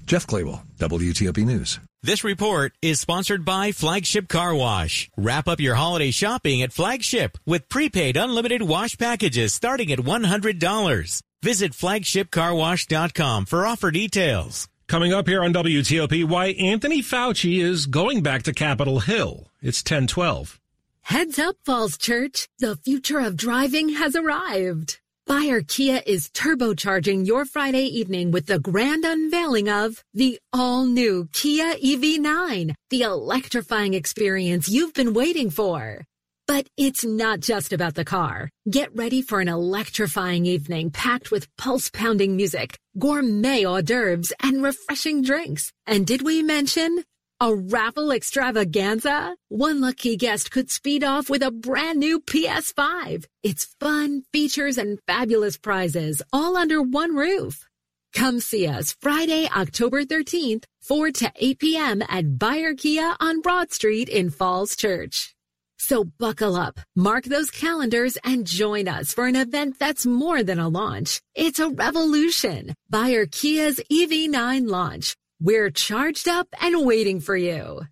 Jeff 0.06 0.28
Clabaugh, 0.28 0.62
WTOP 0.78 1.44
News. 1.44 1.80
This 2.00 2.22
report 2.22 2.74
is 2.80 3.00
sponsored 3.00 3.44
by 3.44 3.72
Flagship 3.72 4.28
Car 4.28 4.54
Wash. 4.54 5.10
Wrap 5.16 5.48
up 5.48 5.58
your 5.58 5.74
holiday 5.74 6.12
shopping 6.12 6.62
at 6.62 6.72
Flagship 6.72 7.36
with 7.44 7.68
prepaid 7.68 8.16
unlimited 8.16 8.62
wash 8.62 8.96
packages 8.96 9.52
starting 9.52 9.90
at 9.90 9.98
$100. 9.98 11.22
Visit 11.42 11.72
flagshipcarwash.com 11.72 13.46
for 13.46 13.66
offer 13.66 13.90
details. 13.90 14.68
Coming 14.86 15.12
up 15.12 15.26
here 15.26 15.42
on 15.42 15.52
WTOP, 15.52 16.24
why 16.24 16.46
Anthony 16.50 17.02
Fauci 17.02 17.60
is 17.60 17.86
going 17.86 18.22
back 18.22 18.44
to 18.44 18.52
Capitol 18.52 19.00
Hill. 19.00 19.50
It's 19.60 19.80
1012. 19.80 20.60
Heads 21.02 21.40
up, 21.40 21.56
Falls 21.64 21.98
Church. 21.98 22.46
The 22.60 22.76
future 22.76 23.18
of 23.18 23.36
driving 23.36 23.88
has 23.88 24.14
arrived. 24.14 25.00
Buyer 25.28 25.60
Kia 25.60 26.00
is 26.06 26.30
turbocharging 26.30 27.26
your 27.26 27.44
Friday 27.44 27.84
evening 27.84 28.30
with 28.30 28.46
the 28.46 28.58
grand 28.58 29.04
unveiling 29.04 29.68
of 29.68 30.02
the 30.14 30.40
all-new 30.54 31.28
Kia 31.34 31.74
EV9, 31.74 32.72
the 32.88 33.02
electrifying 33.02 33.92
experience 33.92 34.70
you've 34.70 34.94
been 34.94 35.12
waiting 35.12 35.50
for. 35.50 36.02
But 36.46 36.66
it's 36.78 37.04
not 37.04 37.40
just 37.40 37.74
about 37.74 37.94
the 37.94 38.06
car. 38.06 38.48
Get 38.70 38.96
ready 38.96 39.20
for 39.20 39.40
an 39.40 39.48
electrifying 39.48 40.46
evening 40.46 40.90
packed 40.92 41.30
with 41.30 41.54
pulse-pounding 41.58 42.34
music, 42.34 42.78
gourmet 42.98 43.66
hors 43.66 43.82
d'oeuvres, 43.82 44.32
and 44.42 44.62
refreshing 44.62 45.20
drinks. 45.20 45.70
And 45.86 46.06
did 46.06 46.22
we 46.22 46.42
mention 46.42 47.04
a 47.40 47.54
raffle 47.54 48.10
extravaganza? 48.10 49.36
One 49.48 49.80
lucky 49.80 50.16
guest 50.16 50.50
could 50.50 50.70
speed 50.70 51.04
off 51.04 51.30
with 51.30 51.42
a 51.42 51.50
brand 51.50 51.98
new 51.98 52.20
PS5. 52.20 53.26
It's 53.42 53.74
fun, 53.78 54.24
features, 54.32 54.76
and 54.76 54.98
fabulous 55.06 55.56
prizes 55.56 56.20
all 56.32 56.56
under 56.56 56.82
one 56.82 57.14
roof. 57.14 57.64
Come 58.12 58.40
see 58.40 58.66
us 58.66 58.96
Friday, 59.00 59.48
October 59.54 60.04
13th, 60.04 60.64
4 60.82 61.10
to 61.12 61.32
8 61.36 61.58
p.m. 61.58 62.02
at 62.08 62.38
Buyer 62.38 62.74
Kia 62.74 63.14
on 63.20 63.40
Broad 63.40 63.70
Street 63.72 64.08
in 64.08 64.30
Falls 64.30 64.74
Church. 64.74 65.34
So 65.78 66.02
buckle 66.04 66.56
up, 66.56 66.80
mark 66.96 67.24
those 67.24 67.50
calendars, 67.52 68.18
and 68.24 68.46
join 68.46 68.88
us 68.88 69.12
for 69.12 69.26
an 69.26 69.36
event 69.36 69.78
that's 69.78 70.04
more 70.04 70.42
than 70.42 70.58
a 70.58 70.68
launch. 70.68 71.20
It's 71.36 71.60
a 71.60 71.68
revolution. 71.70 72.74
Buyer 72.90 73.26
Kia's 73.26 73.80
EV9 73.92 74.68
launch. 74.68 75.14
We're 75.40 75.70
charged 75.70 76.26
up 76.26 76.48
and 76.60 76.84
waiting 76.84 77.20
for 77.20 77.36
you. 77.36 77.82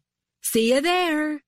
See 0.43 0.73
you 0.73 0.81
there. 0.81 1.41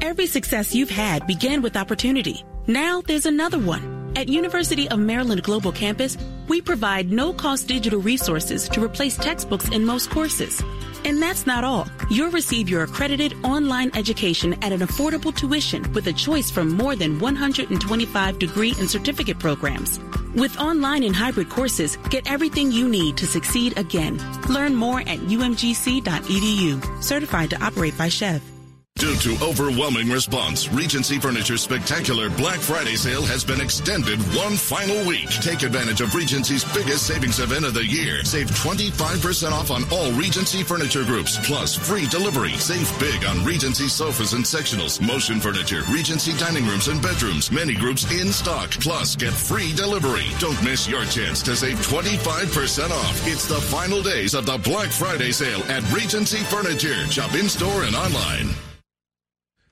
Every 0.00 0.26
success 0.26 0.74
you've 0.74 0.90
had 0.90 1.26
began 1.26 1.62
with 1.62 1.76
opportunity. 1.76 2.44
Now 2.68 3.00
there's 3.00 3.26
another 3.26 3.58
one 3.58 3.95
At 4.16 4.30
University 4.30 4.88
of 4.88 4.98
Maryland 4.98 5.42
Global 5.42 5.70
Campus, 5.70 6.16
we 6.48 6.62
provide 6.62 7.12
no-cost 7.12 7.68
digital 7.68 8.00
resources 8.00 8.66
to 8.70 8.82
replace 8.82 9.18
textbooks 9.18 9.68
in 9.68 9.84
most 9.84 10.08
courses. 10.08 10.62
And 11.04 11.20
that's 11.22 11.46
not 11.46 11.64
all. 11.64 11.86
You'll 12.08 12.30
receive 12.30 12.66
your 12.66 12.82
accredited 12.84 13.34
online 13.44 13.90
education 13.94 14.54
at 14.64 14.72
an 14.72 14.80
affordable 14.80 15.36
tuition 15.36 15.92
with 15.92 16.06
a 16.06 16.14
choice 16.14 16.50
from 16.50 16.72
more 16.72 16.96
than 16.96 17.18
125 17.18 18.38
degree 18.38 18.74
and 18.78 18.88
certificate 18.88 19.38
programs. 19.38 20.00
With 20.34 20.58
online 20.58 21.02
and 21.02 21.14
hybrid 21.14 21.50
courses, 21.50 21.98
get 22.08 22.26
everything 22.26 22.72
you 22.72 22.88
need 22.88 23.18
to 23.18 23.26
succeed 23.26 23.76
again. 23.76 24.16
Learn 24.48 24.74
more 24.74 25.00
at 25.00 25.18
umgc.edu. 25.28 27.02
Certified 27.02 27.50
to 27.50 27.62
operate 27.62 27.98
by 27.98 28.08
SCHEV. 28.08 28.55
Due 28.96 29.14
to 29.16 29.44
overwhelming 29.44 30.08
response, 30.08 30.70
Regency 30.70 31.18
Furniture's 31.18 31.60
spectacular 31.60 32.30
Black 32.30 32.58
Friday 32.58 32.96
sale 32.96 33.22
has 33.26 33.44
been 33.44 33.60
extended 33.60 34.18
one 34.34 34.56
final 34.56 35.06
week. 35.06 35.28
Take 35.28 35.62
advantage 35.62 36.00
of 36.00 36.14
Regency's 36.14 36.64
biggest 36.72 37.06
savings 37.06 37.38
event 37.38 37.66
of 37.66 37.74
the 37.74 37.84
year. 37.84 38.24
Save 38.24 38.46
25% 38.52 39.52
off 39.52 39.70
on 39.70 39.84
all 39.92 40.10
Regency 40.12 40.62
furniture 40.62 41.04
groups, 41.04 41.38
plus 41.46 41.76
free 41.76 42.06
delivery. 42.06 42.54
Save 42.54 42.88
big 42.98 43.22
on 43.26 43.44
Regency 43.44 43.86
sofas 43.86 44.32
and 44.32 44.42
sectionals, 44.42 44.98
motion 44.98 45.40
furniture, 45.40 45.82
Regency 45.90 46.32
dining 46.38 46.64
rooms 46.64 46.88
and 46.88 47.02
bedrooms, 47.02 47.52
many 47.52 47.74
groups 47.74 48.10
in 48.10 48.32
stock, 48.32 48.70
plus 48.80 49.14
get 49.14 49.34
free 49.34 49.74
delivery. 49.74 50.24
Don't 50.38 50.60
miss 50.64 50.88
your 50.88 51.04
chance 51.04 51.42
to 51.42 51.54
save 51.54 51.76
25% 51.86 52.90
off. 52.90 53.26
It's 53.26 53.46
the 53.46 53.60
final 53.60 54.00
days 54.00 54.32
of 54.32 54.46
the 54.46 54.56
Black 54.56 54.88
Friday 54.88 55.32
sale 55.32 55.60
at 55.64 55.82
Regency 55.92 56.38
Furniture. 56.44 57.06
Shop 57.08 57.34
in 57.34 57.50
store 57.50 57.84
and 57.84 57.94
online. 57.94 58.56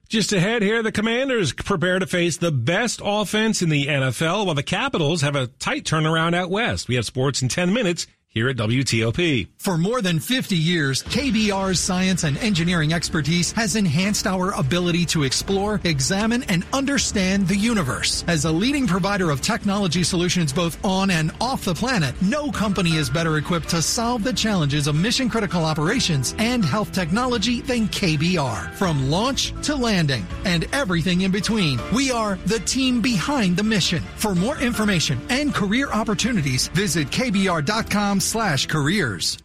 Just 0.08 0.32
ahead 0.32 0.62
here, 0.62 0.82
the 0.82 0.92
Commanders 0.92 1.52
prepare 1.52 1.98
to 1.98 2.06
face 2.06 2.36
the 2.36 2.52
best 2.52 3.00
offense 3.02 3.62
in 3.62 3.70
the 3.70 3.86
NFL 3.86 4.46
while 4.46 4.54
the 4.54 4.62
Capitals 4.62 5.22
have 5.22 5.34
a 5.34 5.46
tight 5.46 5.84
turnaround 5.84 6.34
out 6.34 6.50
west. 6.50 6.88
We 6.88 6.96
have 6.96 7.06
sports 7.06 7.40
in 7.42 7.48
10 7.48 7.72
minutes 7.72 8.06
here 8.34 8.48
at 8.48 8.56
WTOP. 8.56 9.46
For 9.58 9.78
more 9.78 10.02
than 10.02 10.18
50 10.18 10.56
years, 10.56 11.04
KBR's 11.04 11.78
science 11.78 12.24
and 12.24 12.36
engineering 12.38 12.92
expertise 12.92 13.52
has 13.52 13.76
enhanced 13.76 14.26
our 14.26 14.50
ability 14.52 15.06
to 15.06 15.22
explore, 15.22 15.80
examine, 15.84 16.42
and 16.44 16.66
understand 16.72 17.46
the 17.46 17.56
universe. 17.56 18.24
As 18.26 18.44
a 18.44 18.50
leading 18.50 18.88
provider 18.88 19.30
of 19.30 19.40
technology 19.40 20.02
solutions 20.02 20.52
both 20.52 20.84
on 20.84 21.10
and 21.10 21.30
off 21.40 21.64
the 21.64 21.74
planet, 21.74 22.20
no 22.22 22.50
company 22.50 22.96
is 22.96 23.08
better 23.08 23.38
equipped 23.38 23.68
to 23.68 23.80
solve 23.80 24.24
the 24.24 24.32
challenges 24.32 24.88
of 24.88 24.96
mission 24.96 25.30
critical 25.30 25.64
operations 25.64 26.34
and 26.38 26.64
health 26.64 26.90
technology 26.90 27.60
than 27.60 27.86
KBR. 27.86 28.74
From 28.74 29.10
launch 29.10 29.54
to 29.62 29.76
landing 29.76 30.26
and 30.44 30.66
everything 30.72 31.20
in 31.20 31.30
between, 31.30 31.78
we 31.94 32.10
are 32.10 32.34
the 32.46 32.58
team 32.60 33.00
behind 33.00 33.56
the 33.56 33.62
mission. 33.62 34.02
For 34.16 34.34
more 34.34 34.58
information 34.58 35.20
and 35.30 35.54
career 35.54 35.88
opportunities, 35.92 36.66
visit 36.68 37.08
kbr.com 37.10 38.20
slash 38.24 38.66
careers. 38.66 39.38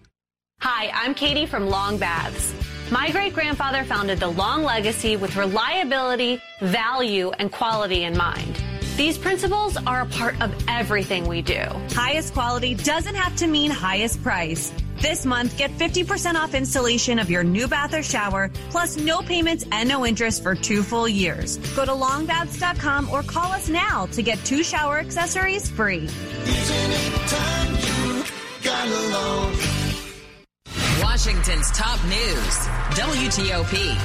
Hi, 0.62 0.92
I'm 0.94 1.14
Katie 1.14 1.46
from 1.46 1.70
Long 1.70 1.98
Baths. 1.98 2.54
My 2.92 3.12
great 3.12 3.34
grandfather 3.34 3.84
founded 3.84 4.20
the 4.20 4.28
Long 4.28 4.64
Legacy 4.64 5.16
with 5.16 5.36
reliability, 5.36 6.42
value, 6.60 7.32
and 7.38 7.52
quality 7.52 8.04
in 8.04 8.18
mind. 8.18 8.62
These 8.98 9.18
principles 9.18 9.78
are 9.78 10.02
a 10.02 10.06
part 10.08 10.42
of 10.42 10.54
everything 10.68 11.28
we 11.28 11.42
do. 11.42 11.62
Highest 11.92 12.34
quality 12.34 12.76
doesn't 12.76 13.16
have 13.16 13.36
to 13.38 13.48
mean 13.48 13.72
highest 13.72 14.22
price. 14.22 14.74
This 14.98 15.26
month, 15.26 15.58
get 15.58 15.72
50% 15.72 16.36
off 16.36 16.54
installation 16.54 17.20
of 17.20 17.30
your 17.30 17.44
new 17.44 17.68
bath 17.68 17.94
or 17.94 18.04
shower, 18.04 18.52
plus 18.70 18.98
no 18.98 19.22
payments 19.22 19.66
and 19.72 19.88
no 19.88 20.06
interest 20.06 20.44
for 20.44 20.56
two 20.56 20.84
full 20.84 21.08
years. 21.08 21.56
Go 21.76 21.86
to 21.86 21.92
longbaths.com 21.92 23.10
or 23.10 23.24
call 23.24 23.52
us 23.54 23.70
now 23.70 24.08
to 24.08 24.22
get 24.22 24.38
two 24.44 24.64
shower 24.64 25.00
accessories 25.00 25.70
free. 25.70 26.10
Washington's 31.02 31.70
top 31.72 32.02
news, 32.06 32.56
WTOP. 32.96 33.98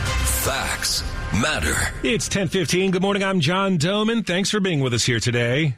Facts 0.42 1.04
matter. 1.32 1.76
It's 2.02 2.26
1015. 2.26 2.90
Good 2.90 3.00
morning. 3.00 3.22
I'm 3.22 3.38
John 3.38 3.78
Domen. 3.78 4.26
Thanks 4.26 4.50
for 4.50 4.58
being 4.58 4.80
with 4.80 4.92
us 4.92 5.04
here 5.04 5.20
today. 5.20 5.76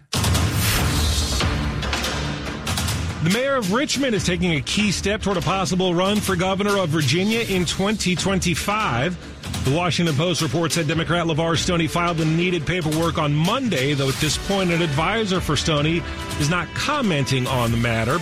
The 3.23 3.31
mayor 3.35 3.57
of 3.57 3.75
Richmond 3.75 4.15
is 4.15 4.25
taking 4.25 4.55
a 4.55 4.63
key 4.63 4.91
step 4.93 5.21
toward 5.21 5.37
a 5.37 5.43
possible 5.43 5.95
run 5.95 6.19
for 6.19 6.35
governor 6.35 6.79
of 6.79 6.89
Virginia 6.89 7.41
in 7.41 7.67
2025. 7.67 9.65
The 9.67 9.77
Washington 9.77 10.15
Post 10.15 10.41
reports 10.41 10.77
that 10.77 10.87
Democrat 10.87 11.27
LeVar 11.27 11.59
Stoney 11.59 11.87
filed 11.87 12.17
the 12.17 12.25
needed 12.25 12.65
paperwork 12.65 13.19
on 13.19 13.35
Monday, 13.35 13.93
though 13.93 14.09
at 14.09 14.15
this 14.15 14.39
point, 14.49 14.71
an 14.71 14.81
advisor 14.81 15.43
for 15.43 15.55
Stoney 15.55 16.03
is 16.41 16.49
not 16.49 16.67
commenting 16.69 17.47
on 17.47 17.73
the 17.73 17.77
matter. 17.77 18.19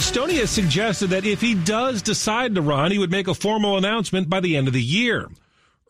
Stoney 0.00 0.36
has 0.36 0.50
suggested 0.50 1.10
that 1.10 1.24
if 1.24 1.40
he 1.40 1.54
does 1.54 2.02
decide 2.02 2.54
to 2.54 2.62
run, 2.62 2.90
he 2.90 2.98
would 2.98 3.10
make 3.10 3.28
a 3.28 3.34
formal 3.34 3.76
announcement 3.76 4.28
by 4.28 4.40
the 4.40 4.56
end 4.56 4.66
of 4.66 4.74
the 4.74 4.82
year. 4.82 5.28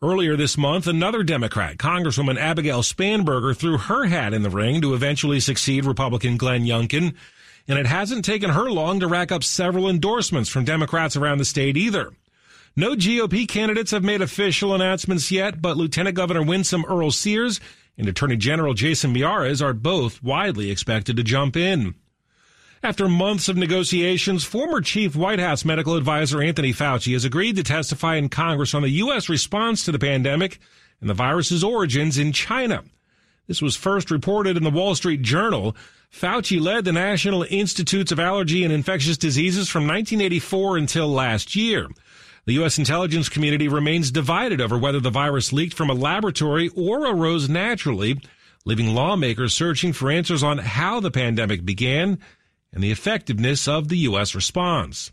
Earlier 0.03 0.35
this 0.35 0.57
month, 0.57 0.85
another 0.85 1.23
Democrat, 1.23 1.77
Congresswoman 1.77 2.37
Abigail 2.37 2.81
Spanberger, 2.81 3.55
threw 3.55 3.77
her 3.77 4.05
hat 4.05 4.33
in 4.33 4.41
the 4.41 4.49
ring 4.49 4.81
to 4.81 4.93
eventually 4.93 5.39
succeed 5.39 5.85
Republican 5.85 6.37
Glenn 6.37 6.65
Youngkin, 6.65 7.15
and 7.67 7.79
it 7.79 7.85
hasn't 7.85 8.25
taken 8.25 8.49
her 8.49 8.69
long 8.69 8.99
to 8.99 9.07
rack 9.07 9.31
up 9.31 9.43
several 9.43 9.89
endorsements 9.89 10.49
from 10.49 10.65
Democrats 10.65 11.15
around 11.15 11.37
the 11.37 11.45
state 11.45 11.77
either. 11.77 12.11
No 12.75 12.95
GOP 12.95 13.47
candidates 13.47 13.91
have 13.91 14.03
made 14.03 14.21
official 14.21 14.75
announcements 14.75 15.31
yet, 15.31 15.61
but 15.61 15.77
Lieutenant 15.77 16.15
Governor 16.15 16.43
Winsome 16.43 16.85
Earl 16.85 17.11
Sears 17.11 17.59
and 17.97 18.07
Attorney 18.07 18.37
General 18.37 18.73
Jason 18.73 19.13
Miyares 19.13 19.63
are 19.63 19.73
both 19.73 20.21
widely 20.23 20.69
expected 20.71 21.17
to 21.17 21.23
jump 21.23 21.55
in. 21.55 21.95
After 22.83 23.07
months 23.07 23.47
of 23.47 23.57
negotiations, 23.57 24.43
former 24.43 24.81
chief 24.81 25.15
White 25.15 25.39
House 25.39 25.63
medical 25.63 25.95
advisor 25.95 26.41
Anthony 26.41 26.73
Fauci 26.73 27.13
has 27.13 27.23
agreed 27.23 27.55
to 27.57 27.63
testify 27.63 28.15
in 28.15 28.27
Congress 28.27 28.73
on 28.73 28.81
the 28.81 28.89
U.S. 28.89 29.29
response 29.29 29.85
to 29.85 29.91
the 29.91 29.99
pandemic 29.99 30.59
and 30.99 31.07
the 31.07 31.13
virus's 31.13 31.63
origins 31.63 32.17
in 32.17 32.33
China. 32.33 32.83
This 33.45 33.61
was 33.61 33.75
first 33.75 34.09
reported 34.09 34.57
in 34.57 34.63
the 34.63 34.71
Wall 34.71 34.95
Street 34.95 35.21
Journal. 35.21 35.75
Fauci 36.11 36.59
led 36.59 36.83
the 36.83 36.91
National 36.91 37.43
Institutes 37.43 38.11
of 38.11 38.19
Allergy 38.19 38.63
and 38.63 38.73
Infectious 38.73 39.17
Diseases 39.17 39.69
from 39.69 39.83
1984 39.83 40.77
until 40.77 41.07
last 41.07 41.55
year. 41.55 41.87
The 42.45 42.53
U.S. 42.53 42.79
intelligence 42.79 43.29
community 43.29 43.67
remains 43.67 44.09
divided 44.09 44.59
over 44.59 44.75
whether 44.75 44.99
the 44.99 45.11
virus 45.11 45.53
leaked 45.53 45.75
from 45.75 45.91
a 45.91 45.93
laboratory 45.93 46.69
or 46.69 47.05
arose 47.05 47.47
naturally, 47.47 48.19
leaving 48.65 48.95
lawmakers 48.95 49.53
searching 49.53 49.93
for 49.93 50.09
answers 50.09 50.41
on 50.41 50.57
how 50.57 50.99
the 50.99 51.11
pandemic 51.11 51.63
began 51.63 52.17
and 52.73 52.83
the 52.83 52.91
effectiveness 52.91 53.67
of 53.67 53.89
the 53.89 53.97
U.S. 53.97 54.35
response. 54.35 55.11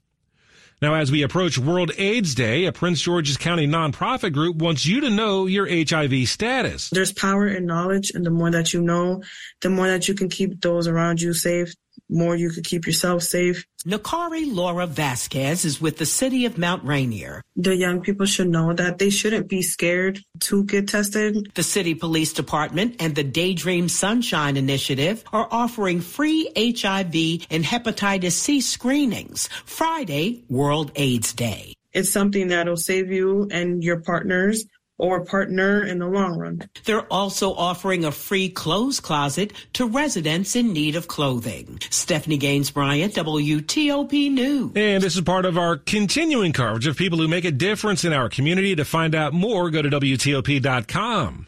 Now, 0.80 0.94
as 0.94 1.10
we 1.10 1.22
approach 1.22 1.58
World 1.58 1.90
AIDS 1.98 2.36
Day, 2.36 2.66
a 2.66 2.72
Prince 2.72 3.00
George's 3.00 3.36
County 3.36 3.66
nonprofit 3.66 4.32
group 4.32 4.56
wants 4.56 4.86
you 4.86 5.00
to 5.00 5.10
know 5.10 5.46
your 5.46 5.66
HIV 5.68 6.28
status. 6.28 6.90
There's 6.90 7.12
power 7.12 7.48
in 7.48 7.66
knowledge, 7.66 8.12
and 8.14 8.24
the 8.24 8.30
more 8.30 8.52
that 8.52 8.72
you 8.72 8.80
know, 8.80 9.22
the 9.60 9.70
more 9.70 9.88
that 9.88 10.06
you 10.06 10.14
can 10.14 10.28
keep 10.28 10.60
those 10.60 10.86
around 10.86 11.20
you 11.20 11.34
safe, 11.34 11.74
more 12.08 12.36
you 12.36 12.50
could 12.50 12.64
keep 12.64 12.86
yourself 12.86 13.22
safe. 13.22 13.66
Nakari 13.84 14.52
Laura 14.52 14.86
Vasquez 14.86 15.64
is 15.64 15.80
with 15.80 15.98
the 15.98 16.06
city 16.06 16.44
of 16.44 16.58
Mount 16.58 16.84
Rainier. 16.84 17.42
The 17.56 17.76
young 17.76 18.00
people 18.00 18.26
should 18.26 18.48
know 18.48 18.72
that 18.72 18.98
they 18.98 19.10
shouldn't 19.10 19.48
be 19.48 19.62
scared 19.62 20.20
to 20.40 20.64
get 20.64 20.88
tested. 20.88 21.52
The 21.54 21.62
city 21.62 21.94
police 21.94 22.32
department 22.32 22.96
and 23.00 23.14
the 23.14 23.24
Daydream 23.24 23.88
Sunshine 23.88 24.56
Initiative 24.56 25.22
are 25.32 25.48
offering 25.50 26.00
free 26.00 26.50
HIV 26.56 27.46
and 27.50 27.64
hepatitis 27.64 28.32
C 28.32 28.60
screenings 28.60 29.48
Friday, 29.64 30.44
World 30.48 30.92
AIDS 30.96 31.32
Day. 31.32 31.74
It's 31.92 32.12
something 32.12 32.48
that'll 32.48 32.76
save 32.76 33.10
you 33.10 33.48
and 33.50 33.82
your 33.82 34.00
partners 34.00 34.66
or 34.98 35.24
partner 35.24 35.82
in 35.84 35.98
the 35.98 36.06
long 36.06 36.36
run. 36.36 36.68
They're 36.84 37.06
also 37.12 37.54
offering 37.54 38.04
a 38.04 38.12
free 38.12 38.48
clothes 38.48 39.00
closet 39.00 39.52
to 39.74 39.86
residents 39.86 40.56
in 40.56 40.72
need 40.72 40.96
of 40.96 41.08
clothing. 41.08 41.78
Stephanie 41.90 42.36
Gaines 42.36 42.70
Bryant, 42.70 43.14
WTOP 43.14 44.30
News. 44.30 44.72
And 44.74 45.02
this 45.02 45.16
is 45.16 45.22
part 45.22 45.44
of 45.44 45.56
our 45.56 45.76
continuing 45.76 46.52
coverage 46.52 46.86
of 46.86 46.96
people 46.96 47.18
who 47.18 47.28
make 47.28 47.44
a 47.44 47.52
difference 47.52 48.04
in 48.04 48.12
our 48.12 48.28
community. 48.28 48.74
To 48.74 48.84
find 48.84 49.14
out 49.14 49.32
more, 49.32 49.70
go 49.70 49.82
to 49.82 49.88
WTOP.com. 49.88 51.46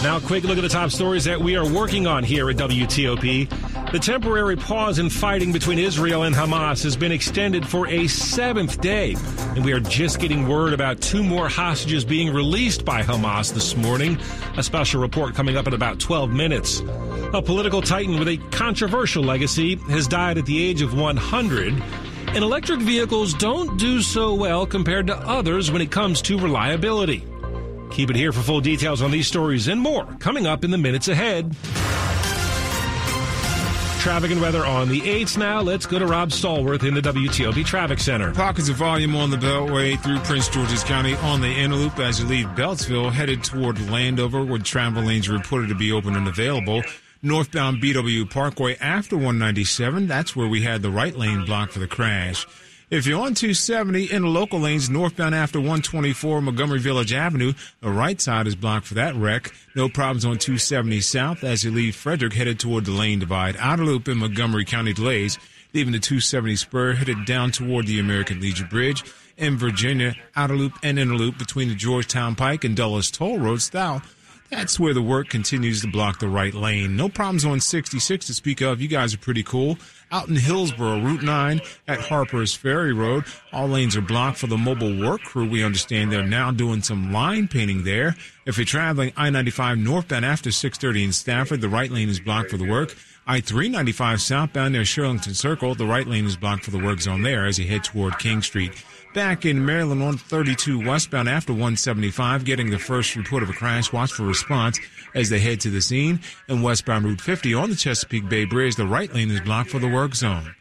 Now, 0.00 0.20
quick 0.20 0.44
look 0.44 0.56
at 0.56 0.60
the 0.60 0.68
top 0.68 0.90
stories 0.90 1.24
that 1.24 1.40
we 1.40 1.56
are 1.56 1.68
working 1.68 2.06
on 2.06 2.22
here 2.22 2.48
at 2.48 2.56
WTOP. 2.56 3.90
The 3.90 3.98
temporary 3.98 4.54
pause 4.54 5.00
in 5.00 5.10
fighting 5.10 5.50
between 5.50 5.80
Israel 5.80 6.22
and 6.22 6.36
Hamas 6.36 6.84
has 6.84 6.94
been 6.94 7.10
extended 7.10 7.66
for 7.66 7.88
a 7.88 8.06
seventh 8.06 8.80
day, 8.80 9.16
and 9.56 9.64
we 9.64 9.72
are 9.72 9.80
just 9.80 10.20
getting 10.20 10.46
word 10.46 10.72
about 10.72 11.00
two 11.00 11.24
more 11.24 11.48
hostages 11.48 12.04
being 12.04 12.32
released 12.32 12.84
by 12.84 13.02
Hamas 13.02 13.52
this 13.52 13.76
morning. 13.76 14.16
A 14.56 14.62
special 14.62 15.00
report 15.00 15.34
coming 15.34 15.56
up 15.56 15.66
in 15.66 15.74
about 15.74 15.98
12 15.98 16.30
minutes. 16.30 16.80
A 17.34 17.42
political 17.42 17.82
titan 17.82 18.20
with 18.20 18.28
a 18.28 18.36
controversial 18.52 19.24
legacy 19.24 19.74
has 19.90 20.06
died 20.06 20.38
at 20.38 20.46
the 20.46 20.64
age 20.64 20.80
of 20.80 20.96
100 20.96 21.74
and 22.28 22.44
electric 22.44 22.80
vehicles 22.80 23.32
don't 23.34 23.78
do 23.78 24.00
so 24.02 24.34
well 24.34 24.66
compared 24.66 25.06
to 25.06 25.16
others 25.16 25.72
when 25.72 25.82
it 25.82 25.90
comes 25.90 26.20
to 26.22 26.38
reliability. 26.38 27.24
Keep 27.90 28.10
it 28.10 28.16
here 28.16 28.32
for 28.32 28.40
full 28.40 28.60
details 28.60 29.02
on 29.02 29.10
these 29.10 29.26
stories 29.26 29.68
and 29.68 29.80
more 29.80 30.04
coming 30.18 30.46
up 30.46 30.64
in 30.64 30.70
the 30.70 30.78
minutes 30.78 31.08
ahead. 31.08 31.54
Traffic 34.00 34.30
and 34.30 34.40
weather 34.40 34.64
on 34.64 34.88
the 34.88 35.00
8th 35.00 35.36
now. 35.36 35.60
Let's 35.60 35.84
go 35.84 35.98
to 35.98 36.06
Rob 36.06 36.30
Stallworth 36.30 36.86
in 36.86 36.94
the 36.94 37.00
WTOP 37.00 37.64
Traffic 37.66 37.98
Center. 37.98 38.32
Pockets 38.32 38.68
of 38.68 38.76
volume 38.76 39.16
on 39.16 39.30
the 39.30 39.36
Beltway 39.36 40.00
through 40.00 40.20
Prince 40.20 40.48
George's 40.48 40.84
County 40.84 41.16
on 41.16 41.40
the 41.40 41.48
inner 41.48 41.74
loop 41.74 41.98
as 41.98 42.20
you 42.20 42.26
leave 42.26 42.46
Beltsville, 42.48 43.10
headed 43.10 43.42
toward 43.42 43.90
Landover, 43.90 44.44
where 44.44 44.60
travel 44.60 45.02
lanes 45.02 45.28
reported 45.28 45.68
to 45.68 45.74
be 45.74 45.90
open 45.90 46.14
and 46.14 46.28
available. 46.28 46.82
Northbound 47.22 47.82
BW 47.82 48.30
Parkway 48.30 48.76
after 48.76 49.16
197, 49.16 50.06
that's 50.06 50.36
where 50.36 50.46
we 50.46 50.62
had 50.62 50.82
the 50.82 50.90
right 50.90 51.16
lane 51.16 51.44
blocked 51.44 51.72
for 51.72 51.80
the 51.80 51.88
crash. 51.88 52.46
If 52.90 53.06
you're 53.06 53.20
on 53.20 53.34
270 53.34 54.10
in 54.10 54.22
local 54.22 54.60
lanes 54.60 54.88
northbound 54.88 55.34
after 55.34 55.58
124 55.58 56.40
Montgomery 56.40 56.78
Village 56.78 57.12
Avenue, 57.12 57.52
the 57.82 57.90
right 57.90 58.18
side 58.18 58.46
is 58.46 58.56
blocked 58.56 58.86
for 58.86 58.94
that 58.94 59.14
wreck. 59.14 59.52
No 59.76 59.90
problems 59.90 60.24
on 60.24 60.38
270 60.38 61.02
south 61.02 61.44
as 61.44 61.62
you 61.62 61.70
leave 61.70 61.94
Frederick 61.94 62.32
headed 62.32 62.58
toward 62.58 62.86
the 62.86 62.92
lane 62.92 63.18
divide. 63.18 63.58
Outer 63.58 63.84
loop 63.84 64.08
in 64.08 64.16
Montgomery 64.16 64.64
County 64.64 64.94
delays, 64.94 65.38
leaving 65.74 65.92
the 65.92 65.98
270 65.98 66.56
spur 66.56 66.94
headed 66.94 67.26
down 67.26 67.50
toward 67.50 67.86
the 67.86 68.00
American 68.00 68.40
Legion 68.40 68.68
Bridge. 68.68 69.04
In 69.36 69.58
Virginia, 69.58 70.14
outer 70.34 70.56
loop 70.56 70.72
and 70.82 70.98
inner 70.98 71.14
loop 71.14 71.36
between 71.36 71.68
the 71.68 71.74
Georgetown 71.74 72.36
Pike 72.36 72.64
and 72.64 72.74
Dulles 72.74 73.10
Toll 73.10 73.38
Road 73.38 73.60
south 73.60 74.14
that's 74.50 74.80
where 74.80 74.94
the 74.94 75.02
work 75.02 75.28
continues 75.28 75.82
to 75.82 75.88
block 75.88 76.20
the 76.20 76.28
right 76.28 76.54
lane. 76.54 76.96
No 76.96 77.08
problems 77.08 77.44
on 77.44 77.60
66 77.60 78.26
to 78.26 78.34
speak 78.34 78.60
of. 78.60 78.80
You 78.80 78.88
guys 78.88 79.14
are 79.14 79.18
pretty 79.18 79.42
cool. 79.42 79.78
Out 80.10 80.28
in 80.28 80.36
Hillsboro, 80.36 81.02
Route 81.02 81.22
9 81.22 81.60
at 81.86 82.00
Harper's 82.00 82.54
Ferry 82.54 82.94
Road, 82.94 83.24
all 83.52 83.68
lanes 83.68 83.94
are 83.94 84.00
blocked 84.00 84.38
for 84.38 84.46
the 84.46 84.56
mobile 84.56 84.98
work 84.98 85.20
crew. 85.20 85.46
We 85.46 85.62
understand 85.62 86.10
they're 86.10 86.22
now 86.22 86.50
doing 86.50 86.80
some 86.80 87.12
line 87.12 87.46
painting 87.46 87.84
there. 87.84 88.16
If 88.46 88.56
you're 88.56 88.64
traveling 88.64 89.12
I-95 89.18 89.82
northbound 89.82 90.24
after 90.24 90.50
630 90.50 91.04
in 91.04 91.12
Stafford, 91.12 91.60
the 91.60 91.68
right 91.68 91.90
lane 91.90 92.08
is 92.08 92.20
blocked 92.20 92.50
for 92.50 92.56
the 92.56 92.66
work. 92.66 92.96
I-395 93.26 94.20
southbound 94.20 94.72
near 94.72 94.82
Shirlington 94.82 95.34
Circle, 95.34 95.74
the 95.74 95.84
right 95.84 96.06
lane 96.06 96.24
is 96.24 96.36
blocked 96.36 96.64
for 96.64 96.70
the 96.70 96.78
work 96.78 97.02
zone 97.02 97.20
there 97.20 97.44
as 97.44 97.58
you 97.58 97.68
head 97.68 97.84
toward 97.84 98.18
King 98.18 98.40
Street. 98.40 98.72
Back 99.12 99.44
in 99.44 99.66
Maryland, 99.66 100.00
on 100.00 100.14
132 100.16 100.86
westbound 100.86 101.28
after 101.28 101.52
175, 101.52 102.46
getting 102.46 102.70
the 102.70 102.78
first 102.78 103.14
report 103.14 103.42
of 103.42 103.50
a 103.50 103.52
crash. 103.52 103.92
Watch 103.92 104.12
for 104.12 104.22
response 104.22 104.78
as 105.14 105.30
they 105.30 105.38
head 105.38 105.60
to 105.60 105.70
the 105.70 105.80
scene. 105.80 106.20
And 106.48 106.62
westbound 106.62 107.04
Route 107.04 107.20
50 107.20 107.54
on 107.54 107.70
the 107.70 107.76
Chesapeake 107.76 108.28
Bay 108.28 108.44
Bridge, 108.44 108.76
the 108.76 108.86
right 108.86 109.12
lane 109.12 109.30
is 109.30 109.40
blocked 109.40 109.70
for 109.70 109.78
the 109.78 109.88
work 109.88 110.14
zone. 110.14 110.54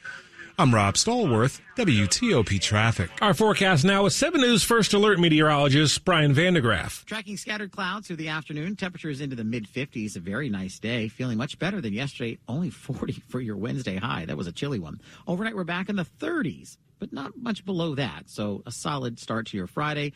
I'm 0.60 0.74
Rob 0.74 0.96
Stallworth, 0.96 1.62
WTOP 1.76 2.60
Traffic. 2.60 3.12
Our 3.22 3.36
forecast 3.36 3.86
now 3.86 4.06
with 4.06 4.14
7 4.14 4.42
News 4.42 4.64
First 4.64 4.92
Alert 4.96 5.20
meteorologist 5.20 6.04
Brian 6.04 6.34
van 6.34 6.56
de 6.56 6.62
Graaff. 6.64 7.06
Tracking 7.06 7.38
scattered 7.38 7.72
clouds 7.72 8.08
through 8.08 8.16
the 8.16 8.30
afternoon. 8.30 8.76
Temperatures 8.76 9.22
into 9.22 9.36
the 9.36 9.44
mid 9.44 9.68
50s. 9.72 10.16
A 10.16 10.20
very 10.20 10.50
nice 10.50 10.80
day. 10.80 11.10
Feeling 11.10 11.38
much 11.38 11.60
better 11.60 11.80
than 11.80 11.94
yesterday. 11.94 12.40
Only 12.48 12.70
40 12.72 13.22
for 13.28 13.40
your 13.40 13.56
Wednesday 13.56 13.98
high. 13.98 14.26
That 14.26 14.36
was 14.36 14.48
a 14.48 14.52
chilly 14.52 14.80
one. 14.80 15.00
Overnight, 15.28 15.56
we're 15.56 15.64
back 15.64 15.90
in 15.90 15.96
the 15.96 16.08
30s, 16.20 16.78
but 16.98 17.14
not 17.14 17.38
much 17.38 17.64
below 17.64 17.94
that. 17.94 18.24
So 18.26 18.64
a 18.66 18.72
solid 18.72 19.20
start 19.20 19.46
to 19.48 19.58
your 19.58 19.68
Friday 19.68 20.14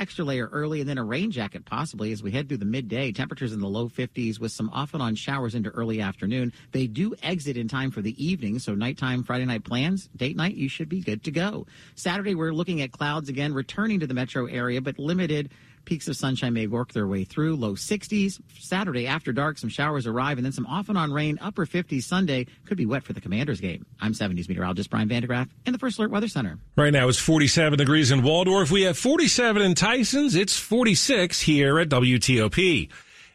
extra 0.00 0.24
layer 0.24 0.48
early 0.50 0.80
and 0.80 0.88
then 0.88 0.98
a 0.98 1.04
rain 1.04 1.30
jacket 1.30 1.64
possibly 1.66 2.10
as 2.10 2.22
we 2.22 2.30
head 2.30 2.48
through 2.48 2.56
the 2.56 2.64
midday. 2.64 3.12
Temperatures 3.12 3.52
in 3.52 3.60
the 3.60 3.68
low 3.68 3.88
50s 3.88 4.40
with 4.40 4.50
some 4.50 4.70
off 4.70 4.94
and 4.94 5.02
on 5.02 5.14
showers 5.14 5.54
into 5.54 5.68
early 5.70 6.00
afternoon. 6.00 6.52
They 6.72 6.86
do 6.86 7.14
exit 7.22 7.56
in 7.56 7.68
time 7.68 7.90
for 7.90 8.00
the 8.00 8.24
evening, 8.24 8.58
so 8.58 8.74
nighttime 8.74 9.22
Friday 9.22 9.44
night 9.44 9.64
plans, 9.64 10.08
date 10.16 10.36
night, 10.36 10.54
you 10.54 10.68
should 10.68 10.88
be 10.88 11.00
good 11.00 11.22
to 11.24 11.30
go. 11.30 11.66
Saturday, 11.94 12.34
we're 12.34 12.54
looking 12.54 12.80
at 12.80 12.92
clouds 12.92 13.28
again 13.28 13.52
returning 13.52 14.00
to 14.00 14.06
the 14.06 14.14
metro 14.14 14.46
area, 14.46 14.80
but 14.80 14.98
limited 14.98 15.50
Peaks 15.84 16.08
of 16.08 16.16
sunshine 16.16 16.52
may 16.52 16.66
work 16.66 16.92
their 16.92 17.06
way 17.06 17.24
through. 17.24 17.56
Low 17.56 17.74
60s. 17.74 18.40
Saturday 18.58 19.06
after 19.06 19.32
dark, 19.32 19.58
some 19.58 19.70
showers 19.70 20.06
arrive, 20.06 20.38
and 20.38 20.44
then 20.44 20.52
some 20.52 20.66
off 20.66 20.88
and 20.88 20.96
on 20.96 21.12
rain. 21.12 21.38
Upper 21.40 21.66
50s 21.66 22.02
Sunday. 22.02 22.46
Could 22.66 22.76
be 22.76 22.86
wet 22.86 23.02
for 23.02 23.12
the 23.12 23.20
Commanders 23.20 23.60
game. 23.60 23.84
I'm 24.00 24.12
70s 24.12 24.48
meteorologist 24.48 24.90
Brian 24.90 25.08
van 25.08 25.22
de 25.22 25.28
Graaff 25.28 25.48
in 25.66 25.72
the 25.72 25.78
First 25.78 25.98
Alert 25.98 26.10
Weather 26.10 26.28
Center. 26.28 26.58
Right 26.76 26.92
now 26.92 27.08
it's 27.08 27.18
47 27.18 27.78
degrees 27.78 28.10
in 28.10 28.22
Waldorf. 28.22 28.70
We 28.70 28.82
have 28.82 28.96
47 28.96 29.62
in 29.62 29.74
Tysons. 29.74 30.36
It's 30.36 30.58
46 30.58 31.40
here 31.40 31.78
at 31.78 31.88
WTOP. 31.88 32.88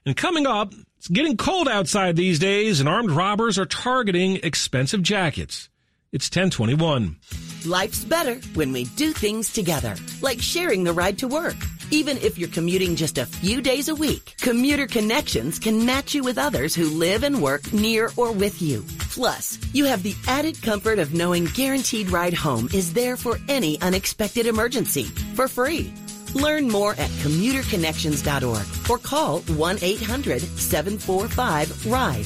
And 0.06 0.16
coming 0.16 0.46
up, 0.46 0.74
it's 0.98 1.08
getting 1.08 1.38
cold 1.38 1.68
outside 1.68 2.16
these 2.16 2.40
days, 2.40 2.80
and 2.80 2.88
armed 2.88 3.12
robbers 3.12 3.58
are 3.60 3.66
targeting 3.66 4.38
expensive 4.38 5.02
jackets. 5.02 5.70
It's 6.12 6.28
1021. 6.28 7.18
Life's 7.66 8.06
better 8.06 8.36
when 8.54 8.72
we 8.72 8.86
do 8.86 9.12
things 9.12 9.52
together, 9.52 9.96
like 10.22 10.40
sharing 10.40 10.84
the 10.84 10.94
ride 10.94 11.18
to 11.20 11.28
work 11.28 11.56
even 11.92 12.18
if 12.18 12.38
you're 12.38 12.50
commuting 12.50 12.96
just 12.96 13.18
a 13.18 13.26
few 13.26 13.62
days 13.62 13.90
a 13.90 13.96
week, 13.96 14.36
Commuter 14.40 14.86
Connections 14.88 15.60
can 15.60 15.86
match 15.86 16.14
you 16.14 16.24
with 16.24 16.38
others 16.38 16.74
who 16.76 16.90
live 16.90 17.24
and 17.24 17.42
work 17.42 17.74
near 17.74 18.12
or 18.18 18.32
with 18.32 18.62
you. 18.62 18.86
Plus, 19.10 19.58
you 19.74 19.86
have 19.86 20.04
the 20.04 20.16
added 20.28 20.62
comfort 20.62 21.00
of 21.00 21.14
knowing 21.14 21.46
Guaranteed 21.46 22.10
Ride 22.10 22.34
Home 22.34 22.68
is 22.74 22.94
there 22.94 23.18
for 23.18 23.38
any 23.48 23.80
unexpected 23.82 24.48
emergency 24.48 25.06
for 25.36 25.48
free. 25.48 25.94
Learn 26.34 26.68
more 26.68 26.94
at 26.94 27.12
commuterconnections.org 27.22 28.90
or 28.90 28.98
call 28.98 29.42
1-800-745-RIDE. 29.42 32.26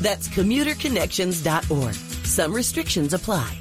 That's 0.00 0.28
commuterconnections.org. 0.28 1.94
Some 2.24 2.52
restrictions 2.52 3.14
apply. 3.14 3.58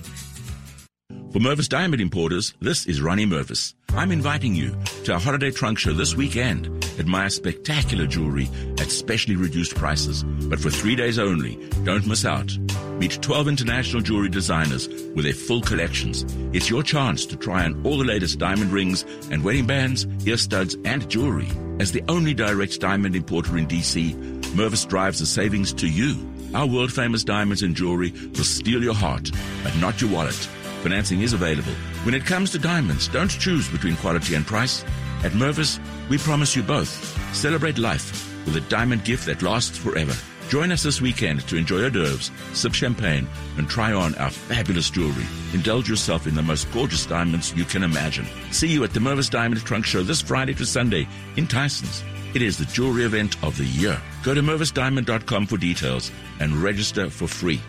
For 1.37 1.43
Mervis 1.43 1.69
Diamond 1.69 2.01
Importers, 2.01 2.55
this 2.61 2.87
is 2.87 2.99
Ronnie 2.99 3.27
Mervis. 3.27 3.75
I'm 3.89 4.11
inviting 4.11 4.55
you 4.55 4.75
to 5.03 5.13
our 5.13 5.19
holiday 5.19 5.51
trunk 5.51 5.77
show 5.77 5.93
this 5.93 6.15
weekend. 6.15 6.65
Admire 6.97 7.29
spectacular 7.29 8.07
jewelry 8.07 8.49
at 8.79 8.89
specially 8.89 9.35
reduced 9.35 9.75
prices, 9.75 10.23
but 10.23 10.59
for 10.59 10.71
three 10.71 10.95
days 10.95 11.19
only. 11.19 11.57
Don't 11.83 12.07
miss 12.07 12.25
out. 12.25 12.57
Meet 12.97 13.21
12 13.21 13.49
international 13.49 14.01
jewelry 14.01 14.29
designers 14.29 14.87
with 14.87 15.25
their 15.25 15.33
full 15.33 15.61
collections. 15.61 16.25
It's 16.53 16.71
your 16.71 16.81
chance 16.81 17.23
to 17.27 17.37
try 17.37 17.65
on 17.65 17.85
all 17.85 17.99
the 17.99 18.03
latest 18.03 18.39
diamond 18.39 18.71
rings 18.71 19.05
and 19.29 19.43
wedding 19.43 19.67
bands, 19.67 20.07
ear 20.25 20.37
studs, 20.37 20.75
and 20.85 21.07
jewelry. 21.07 21.49
As 21.79 21.91
the 21.91 22.03
only 22.07 22.33
direct 22.33 22.79
diamond 22.79 23.15
importer 23.15 23.59
in 23.59 23.67
DC, 23.67 24.15
Mervis 24.55 24.87
drives 24.87 25.19
the 25.19 25.27
savings 25.27 25.71
to 25.73 25.87
you. 25.87 26.17
Our 26.55 26.65
world 26.65 26.91
famous 26.91 27.23
diamonds 27.23 27.61
and 27.61 27.75
jewelry 27.75 28.11
will 28.11 28.43
steal 28.43 28.81
your 28.81 28.95
heart, 28.95 29.29
but 29.63 29.77
not 29.77 30.01
your 30.01 30.09
wallet. 30.09 30.49
Financing 30.87 31.21
is 31.21 31.33
available. 31.33 31.73
When 32.05 32.15
it 32.15 32.25
comes 32.25 32.49
to 32.51 32.59
diamonds, 32.59 33.09
don't 33.09 33.29
choose 33.29 33.67
between 33.67 33.97
quality 33.97 34.35
and 34.35 34.47
price. 34.47 34.85
At 35.21 35.33
Mervis, 35.33 35.81
we 36.07 36.17
promise 36.17 36.55
you 36.55 36.63
both. 36.63 36.89
Celebrate 37.35 37.77
life 37.77 38.09
with 38.45 38.55
a 38.55 38.61
diamond 38.69 39.03
gift 39.03 39.25
that 39.25 39.41
lasts 39.41 39.77
forever. 39.77 40.15
Join 40.47 40.71
us 40.71 40.83
this 40.83 41.01
weekend 41.01 41.45
to 41.49 41.57
enjoy 41.57 41.83
hors 41.83 41.89
d'oeuvres, 41.89 42.31
sip 42.53 42.73
champagne, 42.73 43.27
and 43.57 43.67
try 43.67 43.91
on 43.91 44.15
our 44.15 44.29
fabulous 44.29 44.89
jewelry. 44.89 45.25
Indulge 45.53 45.89
yourself 45.89 46.25
in 46.25 46.35
the 46.35 46.41
most 46.41 46.71
gorgeous 46.71 47.05
diamonds 47.05 47.53
you 47.53 47.65
can 47.65 47.83
imagine. 47.83 48.25
See 48.51 48.69
you 48.69 48.85
at 48.85 48.93
the 48.93 49.01
Mervis 49.01 49.29
Diamond 49.29 49.65
Trunk 49.65 49.85
Show 49.85 50.03
this 50.03 50.21
Friday 50.21 50.53
to 50.53 50.65
Sunday 50.65 51.05
in 51.35 51.47
Tysons. 51.47 52.01
It 52.33 52.41
is 52.41 52.57
the 52.57 52.71
jewelry 52.71 53.03
event 53.03 53.35
of 53.43 53.57
the 53.57 53.65
year. 53.65 54.01
Go 54.23 54.33
to 54.33 54.41
mervisdiamond.com 54.41 55.47
for 55.47 55.57
details 55.57 56.11
and 56.39 56.55
register 56.55 57.09
for 57.09 57.27
free. 57.27 57.59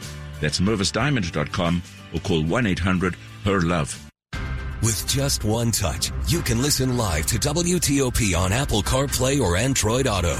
That's 0.40 0.60
mervisdiamond.com 0.60 1.82
or 2.14 2.20
call 2.20 2.42
1-800-HER-LOVE. 2.42 4.10
With 4.82 5.06
just 5.08 5.44
one 5.44 5.72
touch, 5.72 6.12
you 6.28 6.40
can 6.40 6.62
listen 6.62 6.96
live 6.96 7.26
to 7.26 7.38
WTOP 7.38 8.38
on 8.38 8.52
Apple 8.52 8.82
CarPlay 8.82 9.40
or 9.40 9.56
Android 9.56 10.06
Auto. 10.06 10.36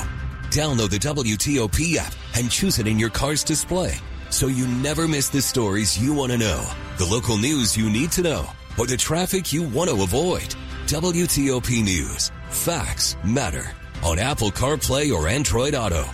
Download 0.50 0.88
the 0.88 0.98
WTOP 0.98 1.96
app 1.96 2.14
and 2.36 2.50
choose 2.50 2.78
it 2.78 2.86
in 2.86 2.98
your 2.98 3.10
car's 3.10 3.42
display 3.42 3.98
so 4.30 4.46
you 4.46 4.66
never 4.66 5.08
miss 5.08 5.28
the 5.28 5.42
stories 5.42 5.98
you 5.98 6.12
want 6.12 6.32
to 6.32 6.38
know, 6.38 6.70
the 6.98 7.06
local 7.06 7.36
news 7.36 7.76
you 7.76 7.90
need 7.90 8.12
to 8.12 8.22
know, 8.22 8.46
or 8.78 8.86
the 8.86 8.96
traffic 8.96 9.52
you 9.52 9.62
want 9.62 9.90
to 9.90 10.02
avoid. 10.02 10.54
WTOP 10.86 11.82
News. 11.82 12.30
Facts 12.50 13.16
matter 13.24 13.72
on 14.04 14.18
Apple 14.18 14.50
CarPlay 14.50 15.12
or 15.12 15.28
Android 15.28 15.74
Auto. 15.74 16.04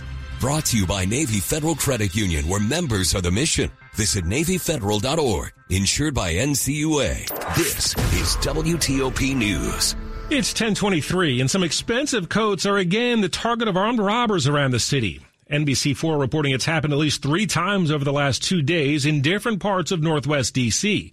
Brought 0.45 0.65
to 0.65 0.77
you 0.77 0.85
by 0.85 1.05
Navy 1.05 1.39
Federal 1.39 1.73
Credit 1.73 2.15
Union, 2.15 2.47
where 2.47 2.59
members 2.59 3.15
are 3.15 3.21
the 3.21 3.31
mission. 3.31 3.71
Visit 3.95 4.25
NavyFederal.org. 4.25 5.51
Insured 5.71 6.13
by 6.13 6.35
NCUA. 6.35 7.55
This 7.55 7.95
is 8.13 8.35
WTOP 8.45 9.35
News. 9.35 9.95
It's 10.29 10.51
1023, 10.51 11.41
and 11.41 11.49
some 11.49 11.63
expensive 11.63 12.29
coats 12.29 12.67
are 12.67 12.77
again 12.77 13.21
the 13.21 13.27
target 13.27 13.67
of 13.67 13.75
armed 13.75 13.97
robbers 13.97 14.45
around 14.45 14.69
the 14.69 14.79
city. 14.79 15.19
NBC4 15.49 16.19
reporting 16.19 16.51
it's 16.51 16.65
happened 16.65 16.93
at 16.93 16.99
least 16.99 17.23
three 17.23 17.47
times 17.47 17.89
over 17.89 18.05
the 18.05 18.13
last 18.13 18.43
two 18.43 18.61
days 18.61 19.07
in 19.07 19.23
different 19.23 19.59
parts 19.59 19.91
of 19.91 20.03
Northwest 20.03 20.53
D.C. 20.53 21.11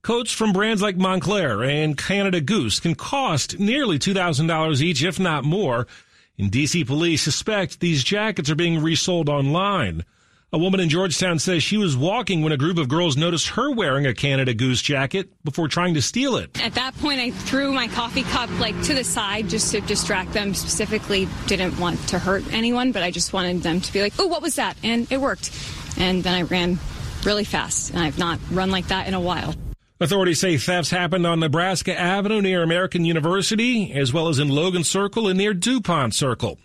Coats 0.00 0.32
from 0.32 0.54
brands 0.54 0.80
like 0.80 0.96
Moncler 0.96 1.70
and 1.70 1.98
Canada 1.98 2.40
Goose 2.40 2.80
can 2.80 2.94
cost 2.94 3.58
nearly 3.58 3.98
$2,000 3.98 4.80
each, 4.80 5.04
if 5.04 5.20
not 5.20 5.44
more. 5.44 5.86
And 6.40 6.50
D.C. 6.50 6.84
police 6.84 7.20
suspect 7.20 7.80
these 7.80 8.02
jackets 8.02 8.48
are 8.48 8.54
being 8.54 8.82
resold 8.82 9.28
online. 9.28 10.06
A 10.54 10.58
woman 10.58 10.80
in 10.80 10.88
Georgetown 10.88 11.38
says 11.38 11.62
she 11.62 11.76
was 11.76 11.96
walking 11.96 12.42
when 12.42 12.50
a 12.50 12.56
group 12.56 12.78
of 12.78 12.88
girls 12.88 13.16
noticed 13.16 13.48
her 13.50 13.70
wearing 13.70 14.06
a 14.06 14.14
Canada 14.14 14.54
Goose 14.54 14.80
jacket 14.80 15.28
before 15.44 15.68
trying 15.68 15.94
to 15.94 16.02
steal 16.02 16.36
it. 16.36 16.58
At 16.64 16.74
that 16.74 16.96
point, 16.96 17.20
I 17.20 17.30
threw 17.30 17.72
my 17.72 17.88
coffee 17.88 18.22
cup 18.22 18.48
like 18.58 18.80
to 18.84 18.94
the 18.94 19.04
side 19.04 19.50
just 19.50 19.70
to 19.72 19.82
distract 19.82 20.32
them. 20.32 20.54
Specifically, 20.54 21.28
didn't 21.46 21.78
want 21.78 22.00
to 22.08 22.18
hurt 22.18 22.42
anyone, 22.52 22.90
but 22.90 23.02
I 23.02 23.10
just 23.10 23.34
wanted 23.34 23.62
them 23.62 23.82
to 23.82 23.92
be 23.92 24.00
like, 24.00 24.14
"Oh, 24.18 24.26
what 24.26 24.40
was 24.40 24.56
that?" 24.56 24.76
And 24.82 25.06
it 25.12 25.20
worked. 25.20 25.50
And 25.98 26.24
then 26.24 26.34
I 26.34 26.42
ran 26.42 26.78
really 27.24 27.44
fast, 27.44 27.90
and 27.90 28.00
I've 28.00 28.18
not 28.18 28.40
run 28.50 28.70
like 28.70 28.88
that 28.88 29.06
in 29.06 29.14
a 29.14 29.20
while. 29.20 29.54
Authorities 30.02 30.40
say 30.40 30.56
thefts 30.56 30.88
happened 30.88 31.26
on 31.26 31.40
Nebraska 31.40 31.94
Avenue 31.94 32.40
near 32.40 32.62
American 32.62 33.04
University, 33.04 33.92
as 33.92 34.14
well 34.14 34.28
as 34.28 34.38
in 34.38 34.48
Logan 34.48 34.82
Circle 34.82 35.28
and 35.28 35.36
near 35.36 35.52
DuPont 35.52 36.14
Circle. 36.14 36.58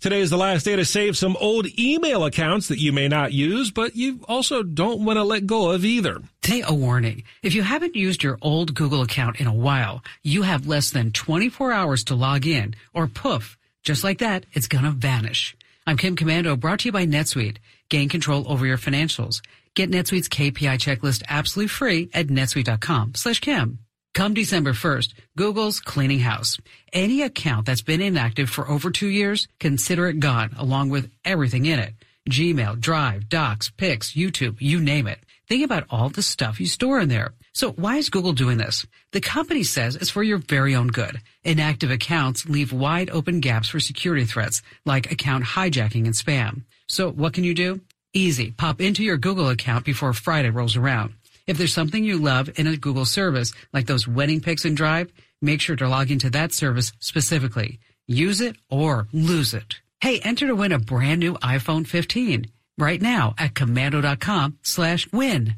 Today 0.00 0.20
is 0.20 0.30
the 0.30 0.38
last 0.38 0.64
day 0.64 0.74
to 0.74 0.84
save 0.86 1.14
some 1.14 1.36
old 1.38 1.66
email 1.78 2.24
accounts 2.24 2.68
that 2.68 2.78
you 2.78 2.90
may 2.90 3.06
not 3.06 3.34
use, 3.34 3.70
but 3.70 3.94
you 3.96 4.20
also 4.26 4.62
don't 4.62 5.04
want 5.04 5.18
to 5.18 5.24
let 5.24 5.46
go 5.46 5.72
of 5.72 5.84
either. 5.84 6.22
Hey, 6.42 6.62
a 6.66 6.72
warning. 6.72 7.24
If 7.42 7.54
you 7.54 7.62
haven't 7.62 7.96
used 7.96 8.22
your 8.22 8.38
old 8.40 8.74
Google 8.74 9.02
account 9.02 9.40
in 9.40 9.46
a 9.46 9.52
while, 9.52 10.02
you 10.22 10.40
have 10.40 10.66
less 10.66 10.90
than 10.90 11.12
24 11.12 11.70
hours 11.70 12.02
to 12.04 12.14
log 12.14 12.46
in, 12.46 12.74
or 12.94 13.08
poof, 13.08 13.58
just 13.82 14.02
like 14.02 14.20
that, 14.20 14.46
it's 14.54 14.68
gonna 14.68 14.90
vanish. 14.90 15.54
I'm 15.86 15.98
Kim 15.98 16.16
Komando, 16.16 16.58
brought 16.58 16.78
to 16.80 16.88
you 16.88 16.92
by 16.92 17.04
NetSuite. 17.04 17.58
Gain 17.90 18.08
control 18.08 18.50
over 18.50 18.64
your 18.64 18.78
financials. 18.78 19.42
Get 19.74 19.90
NetSuite's 19.90 20.28
KPI 20.28 20.78
checklist 20.78 21.24
absolutely 21.28 21.68
free 21.68 22.08
at 22.14 22.28
netsuite.com 22.28 23.14
slash 23.16 23.40
Kim. 23.40 23.80
Come 24.14 24.32
December 24.32 24.72
1st, 24.72 25.14
Google's 25.36 25.80
cleaning 25.80 26.20
house. 26.20 26.58
Any 26.92 27.22
account 27.22 27.66
that's 27.66 27.82
been 27.82 28.00
inactive 28.00 28.48
for 28.48 28.68
over 28.68 28.92
two 28.92 29.08
years, 29.08 29.48
consider 29.58 30.06
it 30.08 30.20
gone 30.20 30.54
along 30.56 30.90
with 30.90 31.10
everything 31.24 31.66
in 31.66 31.80
it. 31.80 31.94
Gmail, 32.30 32.78
Drive, 32.78 33.28
Docs, 33.28 33.70
Pics, 33.70 34.12
YouTube, 34.12 34.56
you 34.60 34.80
name 34.80 35.08
it. 35.08 35.18
Think 35.48 35.64
about 35.64 35.86
all 35.90 36.08
the 36.08 36.22
stuff 36.22 36.60
you 36.60 36.66
store 36.66 37.00
in 37.00 37.08
there. 37.08 37.34
So 37.52 37.72
why 37.72 37.96
is 37.96 38.08
Google 38.10 38.32
doing 38.32 38.58
this? 38.58 38.86
The 39.10 39.20
company 39.20 39.64
says 39.64 39.96
it's 39.96 40.10
for 40.10 40.22
your 40.22 40.38
very 40.38 40.76
own 40.76 40.88
good. 40.88 41.20
Inactive 41.42 41.90
accounts 41.90 42.48
leave 42.48 42.72
wide 42.72 43.10
open 43.10 43.40
gaps 43.40 43.68
for 43.68 43.80
security 43.80 44.24
threats 44.24 44.62
like 44.86 45.10
account 45.10 45.44
hijacking 45.44 46.04
and 46.04 46.14
spam. 46.14 46.62
So 46.88 47.10
what 47.10 47.34
can 47.34 47.42
you 47.42 47.54
do? 47.54 47.80
Easy. 48.14 48.52
Pop 48.52 48.80
into 48.80 49.02
your 49.02 49.16
Google 49.16 49.48
account 49.48 49.84
before 49.84 50.12
Friday 50.12 50.50
rolls 50.50 50.76
around. 50.76 51.14
If 51.48 51.58
there's 51.58 51.74
something 51.74 52.04
you 52.04 52.18
love 52.18 52.48
in 52.56 52.68
a 52.68 52.76
Google 52.76 53.04
service, 53.04 53.52
like 53.72 53.86
those 53.86 54.06
wedding 54.06 54.40
pics 54.40 54.64
in 54.64 54.76
Drive, 54.76 55.12
make 55.42 55.60
sure 55.60 55.74
to 55.76 55.88
log 55.88 56.12
into 56.12 56.30
that 56.30 56.52
service 56.52 56.92
specifically. 57.00 57.80
Use 58.06 58.40
it 58.40 58.56
or 58.70 59.08
lose 59.12 59.52
it. 59.52 59.80
Hey, 60.00 60.20
enter 60.20 60.46
to 60.46 60.54
win 60.54 60.70
a 60.70 60.78
brand 60.78 61.20
new 61.20 61.34
iPhone 61.34 61.86
15 61.86 62.46
right 62.78 63.02
now 63.02 63.34
at 63.36 63.54
komando.com 63.54 64.58
slash 64.62 65.10
win. 65.12 65.56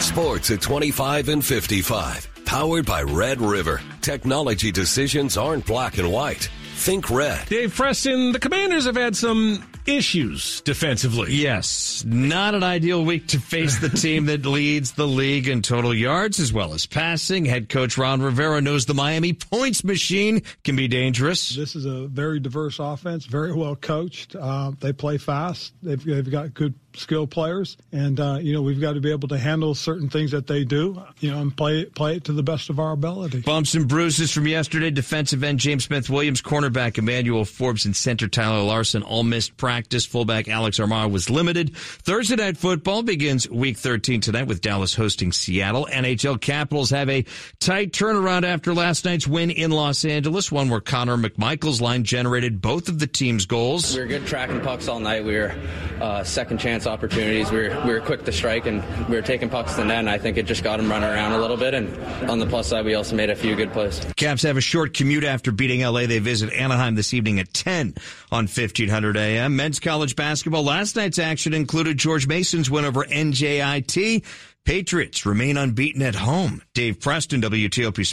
Sports 0.00 0.50
at 0.50 0.62
25 0.62 1.28
and 1.28 1.44
55. 1.44 2.28
Powered 2.44 2.86
by 2.86 3.02
Red 3.02 3.40
River. 3.40 3.80
Technology 4.00 4.72
decisions 4.72 5.36
aren't 5.36 5.64
black 5.66 5.98
and 5.98 6.10
white. 6.10 6.50
Think 6.74 7.08
red. 7.10 7.48
Dave 7.48 7.74
Preston, 7.74 8.32
the 8.32 8.38
Commanders 8.38 8.84
have 8.86 8.96
had 8.96 9.16
some 9.16 9.62
issues 9.86 10.60
defensively. 10.62 11.34
Yes, 11.34 12.04
not 12.06 12.54
an 12.54 12.62
ideal 12.62 13.04
week 13.04 13.28
to 13.28 13.40
face 13.40 13.78
the 13.78 13.88
team 13.88 14.26
that 14.26 14.44
leads 14.46 14.92
the 14.92 15.06
league 15.06 15.48
in 15.48 15.62
total 15.62 15.94
yards 15.94 16.40
as 16.40 16.52
well 16.52 16.74
as 16.74 16.86
passing. 16.86 17.44
Head 17.44 17.68
coach 17.68 17.96
Ron 17.96 18.22
Rivera 18.22 18.60
knows 18.60 18.86
the 18.86 18.94
Miami 18.94 19.32
points 19.32 19.84
machine 19.84 20.42
can 20.64 20.76
be 20.76 20.88
dangerous. 20.88 21.54
This 21.54 21.76
is 21.76 21.84
a 21.84 22.06
very 22.06 22.40
diverse 22.40 22.78
offense, 22.78 23.26
very 23.26 23.52
well 23.52 23.76
coached. 23.76 24.36
Uh, 24.36 24.72
they 24.80 24.92
play 24.92 25.18
fast. 25.18 25.72
They've, 25.82 26.02
they've 26.02 26.30
got 26.30 26.54
good 26.54 26.74
skilled 26.96 27.30
players, 27.30 27.76
and 27.92 28.18
uh, 28.18 28.38
you 28.40 28.52
know 28.52 28.62
we've 28.62 28.80
got 28.80 28.94
to 28.94 29.00
be 29.00 29.10
able 29.10 29.28
to 29.28 29.38
handle 29.38 29.74
certain 29.74 30.08
things 30.08 30.30
that 30.30 30.46
they 30.46 30.64
do, 30.64 31.02
you 31.20 31.30
know, 31.30 31.40
and 31.40 31.56
play 31.56 31.84
play 31.84 32.16
it 32.16 32.24
to 32.24 32.32
the 32.32 32.42
best 32.42 32.70
of 32.70 32.78
our 32.78 32.92
ability. 32.92 33.40
Bumps 33.40 33.74
and 33.74 33.88
bruises 33.88 34.32
from 34.32 34.46
yesterday. 34.46 34.90
Defensive 34.90 35.42
end 35.44 35.58
James 35.58 35.84
Smith 35.84 36.10
Williams, 36.10 36.42
cornerback 36.42 36.98
Emmanuel 36.98 37.44
Forbes, 37.44 37.84
and 37.84 37.94
center 37.94 38.28
Tyler 38.28 38.62
Larsen 38.62 39.02
all 39.02 39.22
missed 39.22 39.56
practice. 39.56 40.06
Fullback 40.06 40.48
Alex 40.48 40.78
Armah 40.78 41.10
was 41.10 41.30
limited. 41.30 41.76
Thursday 41.76 42.36
night 42.36 42.56
football 42.56 43.02
begins 43.02 43.48
Week 43.48 43.76
13 43.76 44.20
tonight 44.20 44.46
with 44.46 44.60
Dallas 44.60 44.94
hosting 44.94 45.32
Seattle. 45.32 45.86
NHL 45.90 46.40
Capitals 46.40 46.90
have 46.90 47.08
a 47.08 47.24
tight 47.60 47.92
turnaround 47.92 48.44
after 48.44 48.74
last 48.74 49.04
night's 49.04 49.26
win 49.26 49.50
in 49.50 49.70
Los 49.70 50.04
Angeles, 50.04 50.50
one 50.50 50.68
where 50.68 50.80
Connor 50.80 51.16
McMichael's 51.16 51.80
line 51.80 52.04
generated 52.04 52.60
both 52.60 52.88
of 52.88 52.98
the 52.98 53.06
team's 53.06 53.46
goals. 53.46 53.94
We 53.94 54.00
were 54.00 54.06
good 54.06 54.26
tracking 54.26 54.60
pucks 54.60 54.88
all 54.88 55.00
night. 55.00 55.24
We 55.24 55.36
were 55.36 55.54
uh, 56.00 56.24
second 56.24 56.58
chance 56.58 56.85
opportunities. 56.86 57.50
We 57.50 57.68
were, 57.68 57.82
we 57.84 57.92
were 57.92 58.00
quick 58.00 58.24
to 58.24 58.32
strike 58.32 58.66
and 58.66 58.82
we 59.08 59.16
were 59.16 59.22
taking 59.22 59.48
pucks 59.48 59.72
to 59.72 59.78
the 59.78 59.84
net. 59.86 59.98
And 59.98 60.10
I 60.10 60.18
think 60.18 60.36
it 60.36 60.46
just 60.46 60.62
got 60.62 60.78
them 60.78 60.90
running 60.90 61.08
around 61.08 61.32
a 61.32 61.38
little 61.38 61.56
bit. 61.56 61.74
And 61.74 62.30
on 62.30 62.38
the 62.38 62.46
plus 62.46 62.68
side, 62.68 62.84
we 62.84 62.94
also 62.94 63.16
made 63.16 63.30
a 63.30 63.36
few 63.36 63.56
good 63.56 63.72
plays. 63.72 64.04
Caps 64.16 64.42
have 64.42 64.56
a 64.56 64.60
short 64.60 64.94
commute 64.94 65.24
after 65.24 65.52
beating 65.52 65.82
LA. 65.82 66.06
They 66.06 66.18
visit 66.18 66.52
Anaheim 66.52 66.94
this 66.94 67.14
evening 67.14 67.40
at 67.40 67.52
10 67.52 67.94
on 68.30 68.44
1500 68.44 69.16
AM. 69.16 69.56
Men's 69.56 69.80
college 69.80 70.16
basketball. 70.16 70.64
Last 70.64 70.96
night's 70.96 71.18
action 71.18 71.54
included 71.54 71.98
George 71.98 72.26
Mason's 72.26 72.70
win 72.70 72.84
over 72.84 73.04
NJIT. 73.04 74.24
Patriots 74.66 75.24
remain 75.24 75.56
unbeaten 75.56 76.02
at 76.02 76.16
home. 76.16 76.60
Dave 76.74 77.00
Preston, 77.00 77.40
WTOP. 77.40 78.04